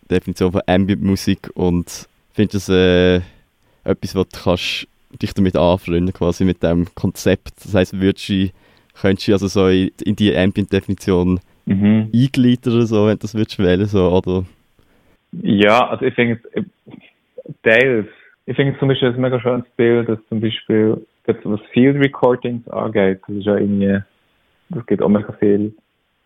Definition 0.09 0.51
von 0.51 0.61
Ambient-Musik 0.65 1.49
und 1.55 1.87
ich 1.87 2.35
finde 2.35 2.53
das 2.53 2.69
äh, 2.69 3.15
etwas, 3.83 4.15
was 4.15 4.29
du 4.29 4.39
kannst 4.43 4.87
dich 5.21 5.33
damit 5.33 5.55
anfreunden, 5.55 6.13
quasi 6.13 6.45
mit 6.45 6.63
dem 6.63 6.87
Konzept. 6.95 7.51
Das 7.63 7.73
heisst, 7.73 7.99
würdest 7.99 8.29
du, 8.29 8.49
könntest 8.99 9.27
du 9.27 9.33
also 9.33 9.47
so 9.47 9.67
in, 9.67 9.91
in 10.03 10.15
die 10.15 10.35
Ambient-Definition 10.35 11.39
mhm. 11.65 12.09
eingliedern, 12.13 12.85
so, 12.87 13.07
wenn 13.07 13.17
du 13.17 13.21
das 13.21 13.35
würdest 13.35 13.59
wählen, 13.59 13.87
so, 13.87 14.09
oder? 14.09 14.45
Ja, 15.41 15.87
also 15.87 16.05
ich 16.05 16.13
finde 16.13 16.39
teils, 17.63 18.07
ich 18.45 18.55
finde 18.55 18.77
zum 18.79 18.89
Beispiel 18.89 19.09
ein 19.09 19.21
mega 19.21 19.39
schönes 19.39 19.67
Bild, 19.75 20.09
dass 20.09 20.19
zum 20.29 20.41
Beispiel, 20.41 21.05
was 21.25 21.61
Field 21.71 22.03
Recordings 22.03 22.67
angeht, 22.69 23.21
das 23.27 23.37
ist 23.37 23.45
ja 23.45 23.55
irgendwie, 23.55 23.99
das 24.69 24.85
geht 24.85 25.01
auch 25.01 25.09
mega 25.09 25.31
viel 25.33 25.73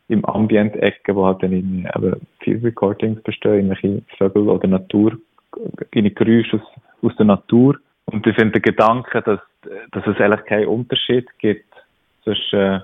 im 0.10 0.26
Ambient-Ecke, 0.26 1.16
wo 1.16 1.26
halt 1.26 1.44
dann 1.44 1.52
in, 1.52 1.88
eben 1.96 2.28
Field 2.40 2.64
Recordings 2.64 3.22
bestehen, 3.24 3.70
irgendwelche 3.70 4.02
Vögel 4.18 4.50
oder 4.50 4.68
Natur, 4.68 5.18
in 5.92 6.14
Geräusche 6.16 6.58
aus, 6.58 6.82
aus 7.02 7.16
der 7.18 7.26
Natur. 7.26 7.78
Und 8.06 8.26
ich 8.26 8.36
finde 8.36 8.54
den 8.54 8.62
Gedanken, 8.62 9.22
dass, 9.26 9.40
dass 9.92 10.08
es 10.08 10.18
eigentlich 10.20 10.46
keinen 10.46 10.68
Unterschied 10.68 11.28
gibt 11.40 11.74
zwischen 12.24 12.60
äh, 12.60 12.80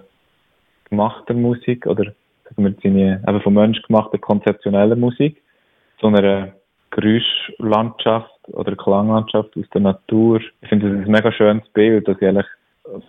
gemachter 0.90 1.34
Musik 1.34 1.86
oder 1.88 2.06
sagen 2.44 2.64
wir 2.64 2.76
seine, 2.84 3.24
eben 3.26 3.42
von 3.42 3.54
Mensch 3.54 3.82
gemachter 3.84 4.18
konzeptioneller 4.18 4.96
Musik, 4.96 5.42
so 6.04 6.10
einer 6.10 6.54
Geräuschlandschaft 6.92 8.30
oder 8.52 8.76
Klanglandschaft 8.76 9.58
aus 9.58 9.66
der 9.74 9.82
Natur. 9.82 10.42
Ich 10.62 10.70
finde, 10.70 10.90
das 10.90 11.00
ist 11.00 11.06
ein 11.08 11.12
mega 11.12 11.32
schönes 11.32 11.68
Bild, 11.70 12.08
dass 12.08 12.18
ich 12.22 12.28
eigentlich 12.28 12.46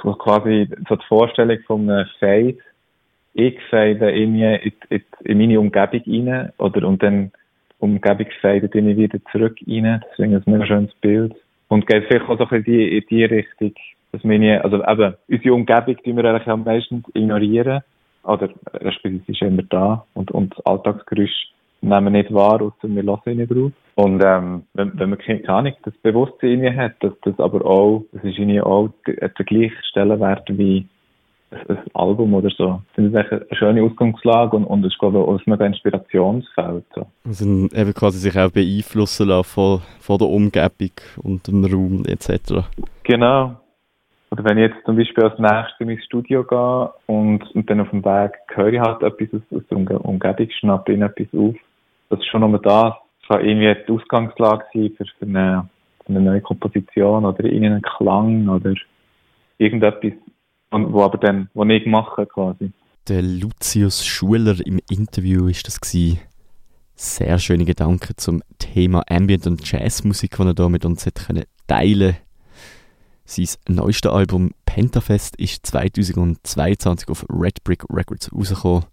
so 0.02 0.14
quasi 0.14 0.68
so 0.88 0.96
die 0.96 1.06
Vorstellung 1.06 1.58
von 1.66 1.90
einem 1.90 2.06
Fade 2.20 2.58
ich 3.34 3.58
fade 3.68 4.10
in, 4.12 4.40
in, 4.40 4.72
in 5.24 5.38
meine 5.38 5.58
Umgebung 5.58 6.02
rein, 6.06 6.52
oder, 6.58 6.86
und 6.86 7.02
dann 7.02 7.32
Umgebung 7.80 8.28
fadet 8.40 8.76
immer 8.76 8.96
wieder 8.96 9.18
zurück 9.32 9.58
rein. 9.66 10.02
Deswegen 10.12 10.34
ist 10.34 10.46
ein 10.46 10.52
mega 10.52 10.66
schönes 10.66 10.94
Bild. 11.00 11.34
Und 11.66 11.86
geht 11.88 12.04
vielleicht 12.04 12.28
auch 12.28 12.38
so 12.38 12.54
in 12.54 12.62
die, 12.62 12.96
in 12.98 13.04
die 13.10 13.24
Richtung, 13.24 13.74
dass 14.12 14.22
wir, 14.22 14.64
also 14.64 14.84
eben, 14.84 15.14
unsere 15.28 15.54
Umgebung, 15.54 15.96
die 16.04 16.16
wir 16.16 16.24
eigentlich 16.24 16.46
am 16.46 16.62
meisten 16.62 17.02
ignorieren, 17.12 17.82
oder, 18.22 18.48
respektive 18.74 19.32
ist 19.32 19.42
immer 19.42 19.64
da, 19.64 20.06
und, 20.14 20.30
und 20.30 20.56
das 20.56 20.64
Alltagsgeräusch 20.64 21.48
nehmen 21.88 22.12
wir 22.12 22.22
nicht 22.22 22.32
wahr, 22.32 22.60
außer 22.60 22.88
wir 22.88 23.02
lassen 23.02 23.36
nicht 23.36 23.50
drauf. 23.50 23.72
Und, 23.96 24.22
ähm, 24.24 24.64
wenn, 24.74 24.98
wenn 24.98 25.10
man 25.10 25.18
keine 25.18 25.48
Ahnung, 25.48 25.74
das 25.84 25.94
Bewusstsein 25.98 26.64
in 26.64 26.76
hat, 26.76 26.94
dass 27.00 27.12
das 27.22 27.38
aber 27.38 27.64
auch, 27.64 28.04
das 28.12 28.24
ist 28.24 28.38
irgendwie 28.38 28.60
auch 28.60 28.90
der, 29.06 29.28
der 29.28 29.44
gleiche 29.44 29.76
Stellenwert 29.84 30.48
wie, 30.48 30.86
ein 31.68 31.78
Album 31.94 32.34
oder 32.34 32.50
so. 32.50 32.82
Das 32.96 33.04
ist 33.04 33.14
eine 33.14 33.46
schöne 33.52 33.82
Ausgangslage 33.82 34.56
und, 34.56 34.64
und 34.64 34.84
ist, 34.84 34.98
glaube 34.98 35.18
ich, 35.18 35.24
auch 35.24 35.38
ein 35.38 35.42
mega 35.46 35.66
Inspirationsfeld. 35.66 36.84
So. 36.94 37.06
Also 37.24 37.44
eben 37.44 37.94
quasi 37.94 38.18
sich 38.18 38.38
auch 38.38 38.50
beeinflussen 38.50 39.28
lassen 39.28 39.44
von, 39.44 39.82
von 40.00 40.18
der 40.18 40.28
Umgebung 40.28 40.92
und 41.22 41.46
dem 41.46 41.64
Raum 41.64 42.04
etc. 42.06 42.66
Genau. 43.04 43.56
Oder 44.30 44.44
wenn 44.44 44.58
ich 44.58 44.70
jetzt 44.70 44.84
zum 44.84 44.96
Beispiel 44.96 45.24
als 45.24 45.38
nächstes 45.38 45.80
in 45.80 45.86
mein 45.86 46.02
Studio 46.02 46.44
gehe 46.44 46.90
und, 47.06 47.42
und 47.54 47.70
dann 47.70 47.80
auf 47.80 47.90
dem 47.90 48.04
Weg 48.04 48.32
höre 48.48 48.72
ich 48.72 48.80
halt 48.80 49.02
etwas 49.02 49.28
aus, 49.32 49.58
aus 49.58 49.62
der 49.70 49.78
Umgebung, 50.04 50.50
schnappe 50.58 50.92
ich 50.92 51.00
etwas 51.00 51.38
auf. 51.38 51.54
Das 52.14 52.24
ist 52.24 52.30
schon 52.30 52.42
nochmal 52.42 52.60
das. 52.62 52.94
Kann 53.26 53.44
irgendwie 53.44 53.74
die 53.86 53.92
Ausgangslage 53.92 54.64
sein 54.72 54.92
für, 54.96 55.04
für, 55.18 55.26
eine, 55.26 55.68
für 56.04 56.10
eine 56.10 56.20
neue 56.20 56.40
Komposition 56.40 57.24
oder 57.24 57.42
irgendeinen 57.44 57.82
Klang 57.82 58.48
oder 58.48 58.74
irgendetwas 59.58 60.12
wo 60.70 61.02
aber 61.02 61.18
dann, 61.18 61.48
wo 61.54 61.64
ich 61.64 61.86
mache 61.86 62.26
quasi. 62.26 62.72
Der 63.08 63.22
Lucius 63.22 64.04
Schuler 64.04 64.56
im 64.64 64.80
Interview 64.90 65.46
ist 65.46 65.66
das 65.66 65.80
gewesen. 65.80 66.20
Sehr 66.96 67.38
schöne 67.38 67.64
Gedanken 67.64 68.14
zum 68.16 68.42
Thema 68.58 69.02
Ambient 69.08 69.46
und 69.46 69.70
Jazzmusik, 69.70 70.36
die 70.36 70.42
er 70.42 70.54
hier 70.54 70.68
mit 70.68 70.84
uns 70.84 71.06
hätte 71.06 71.46
teilen 71.66 72.16
Sein 73.24 73.48
neuestes 73.68 74.12
Album 74.12 74.52
Pentafest 74.66 75.36
ist 75.36 75.66
2022 75.66 77.08
auf 77.08 77.26
Red 77.28 77.64
Brick 77.64 77.84
Records 77.90 78.32
rausgekommen. 78.32 78.84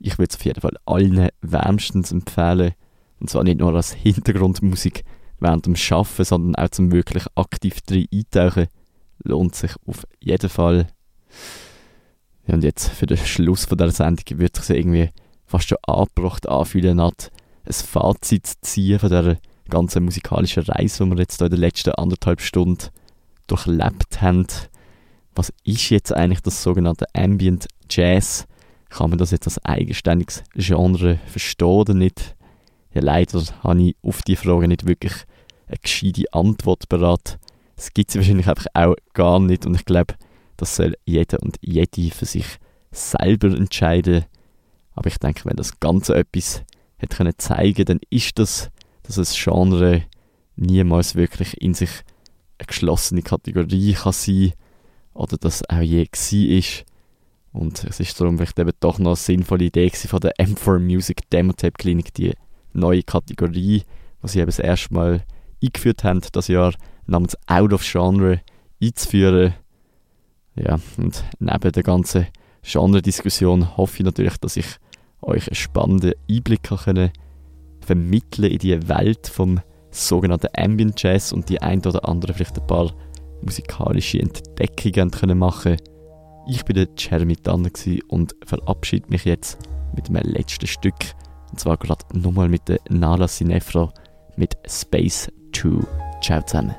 Ich 0.00 0.18
würde 0.18 0.30
es 0.30 0.36
auf 0.36 0.44
jeden 0.44 0.60
Fall 0.60 0.76
allen 0.86 1.28
wärmstens 1.40 2.12
empfehlen. 2.12 2.72
Und 3.20 3.30
zwar 3.30 3.44
nicht 3.44 3.58
nur 3.58 3.74
als 3.74 3.92
Hintergrundmusik 3.92 5.04
während 5.40 5.66
dem 5.66 5.74
Arbeiten, 5.90 6.24
sondern 6.24 6.54
auch 6.56 6.70
zum 6.70 6.92
wirklich 6.92 7.24
aktiv 7.34 7.80
drin 7.80 8.06
eintauchen. 8.12 8.68
Lohnt 9.24 9.54
sich 9.54 9.72
auf 9.86 10.06
jeden 10.20 10.48
Fall. 10.48 10.88
Ja, 12.46 12.54
und 12.54 12.64
jetzt 12.64 12.88
für 12.88 13.06
den 13.06 13.18
Schluss 13.18 13.64
von 13.64 13.78
der 13.78 13.90
Sendung 13.90 14.38
würde 14.38 14.60
sich 14.60 14.76
irgendwie 14.76 15.10
fast 15.44 15.68
schon 15.68 15.78
angebracht 15.82 16.48
anfühlen, 16.48 17.00
ein 17.00 17.12
Fazit 17.70 18.46
zu 18.46 18.54
ziehen 18.62 18.98
von 18.98 19.08
dieser 19.08 19.36
ganzen 19.68 20.04
musikalischen 20.04 20.62
Reise, 20.62 21.04
die 21.04 21.10
wir 21.10 21.18
jetzt 21.18 21.42
in 21.42 21.50
den 21.50 21.60
letzten 21.60 21.90
anderthalb 21.90 22.40
Stunden 22.40 22.88
durchlebt 23.46 24.20
haben. 24.20 24.46
was 25.34 25.52
ist 25.64 25.90
jetzt 25.90 26.12
eigentlich 26.12 26.40
das 26.40 26.62
sogenannte 26.62 27.06
Ambient 27.14 27.68
Jazz? 27.90 28.46
Kann 28.88 29.10
man 29.10 29.18
das 29.18 29.30
jetzt 29.30 29.46
als 29.46 29.64
eigenständiges 29.64 30.44
Genre 30.54 31.18
verstehen 31.26 31.68
oder 31.68 31.94
nicht? 31.94 32.36
Ja, 32.94 33.02
leider 33.02 33.42
habe 33.62 33.82
ich 33.82 33.96
auf 34.02 34.22
die 34.22 34.36
Frage 34.36 34.68
nicht 34.68 34.86
wirklich 34.86 35.12
eine 35.66 35.78
gescheite 35.78 36.24
Antwort 36.32 36.88
beraten. 36.88 37.38
Es 37.76 37.92
gibt 37.92 38.10
sie 38.10 38.18
wahrscheinlich 38.18 38.48
einfach 38.48 38.66
auch 38.74 38.96
gar 39.12 39.38
nicht 39.38 39.66
und 39.66 39.74
ich 39.74 39.84
glaube, 39.84 40.14
das 40.56 40.74
soll 40.74 40.96
jeder 41.04 41.40
und 41.42 41.56
jede 41.60 42.10
für 42.10 42.24
sich 42.24 42.46
selber 42.90 43.48
entscheiden. 43.48 44.24
Aber 44.94 45.08
ich 45.08 45.18
denke, 45.18 45.44
wenn 45.44 45.56
das 45.56 45.78
Ganze 45.78 46.16
etwas 46.16 46.62
hätte 46.96 47.16
können 47.16 47.34
zeigen, 47.38 47.84
dann 47.84 48.00
ist 48.10 48.38
das, 48.38 48.70
dass 49.04 49.18
ein 49.18 49.26
Genre 49.32 50.02
niemals 50.56 51.14
wirklich 51.14 51.60
in 51.62 51.74
sich 51.74 51.90
eine 52.58 52.66
geschlossene 52.66 53.22
Kategorie 53.22 53.92
kann 53.92 54.12
sein 54.12 54.52
oder 55.14 55.36
dass 55.36 55.68
auch 55.70 55.80
je 55.80 56.06
war. 56.06 56.84
Und 57.52 57.84
es 57.84 58.00
ist 58.00 58.20
darum 58.20 58.36
vielleicht 58.36 58.58
eben 58.58 58.72
doch 58.80 58.98
noch 58.98 59.10
eine 59.10 59.16
sinnvolle 59.16 59.64
Idee 59.64 59.90
von 59.90 60.20
der 60.20 60.34
M4 60.36 60.78
Music 60.78 61.28
Demo 61.30 61.52
Tape 61.52 61.72
Klinik, 61.72 62.12
die 62.14 62.34
neue 62.72 63.02
Kategorie, 63.02 63.82
die 64.22 64.28
sie 64.28 64.38
eben 64.38 64.46
das 64.46 64.58
erste 64.58 64.94
Mal 64.94 65.24
eingeführt 65.62 66.04
haben, 66.04 66.20
das 66.32 66.48
Jahr 66.48 66.74
namens 67.06 67.36
Out 67.46 67.72
of 67.72 67.82
Genre 67.84 68.40
einzuführen. 68.82 69.54
Ja, 70.54 70.78
und 70.96 71.24
neben 71.38 71.72
der 71.72 71.82
ganzen 71.82 72.26
Genre-Diskussion 72.62 73.76
hoffe 73.76 73.98
ich 73.98 74.04
natürlich, 74.04 74.36
dass 74.38 74.56
ich 74.56 74.66
euch 75.22 75.48
einen 75.48 75.54
spannenden 75.54 76.14
Einblick 76.30 76.64
kann 76.64 77.10
vermitteln 77.80 78.50
in 78.50 78.58
die 78.58 78.88
Welt 78.88 79.26
vom 79.28 79.60
sogenannten 79.90 80.48
Ambient 80.56 81.02
Jazz 81.02 81.32
und 81.32 81.48
die 81.48 81.62
ein 81.62 81.84
oder 81.84 82.06
andere 82.06 82.34
vielleicht 82.34 82.58
ein 82.58 82.66
paar 82.66 82.92
musikalische 83.40 84.20
Entdeckungen 84.20 85.10
können 85.10 85.38
machen 85.38 85.76
Ich 86.50 86.64
bin 86.64 86.76
der 86.76 86.88
Jeremy 86.96 87.36
Tanner 87.36 87.68
und 88.08 88.34
verabschiede 88.46 89.10
mich 89.10 89.26
jetzt 89.26 89.58
mit 89.94 90.08
einem 90.08 90.32
letzten 90.32 90.66
Stück. 90.66 90.94
Und 91.50 91.60
zwar 91.60 91.76
gerade 91.76 92.06
nochmal 92.14 92.48
mit 92.48 92.68
der 92.68 92.80
Nala 92.88 93.28
Sinefra 93.28 93.92
mit 94.36 94.56
Space 94.66 95.30
2. 95.52 95.86
Ciao 96.22 96.42
zusammen. 96.42 96.74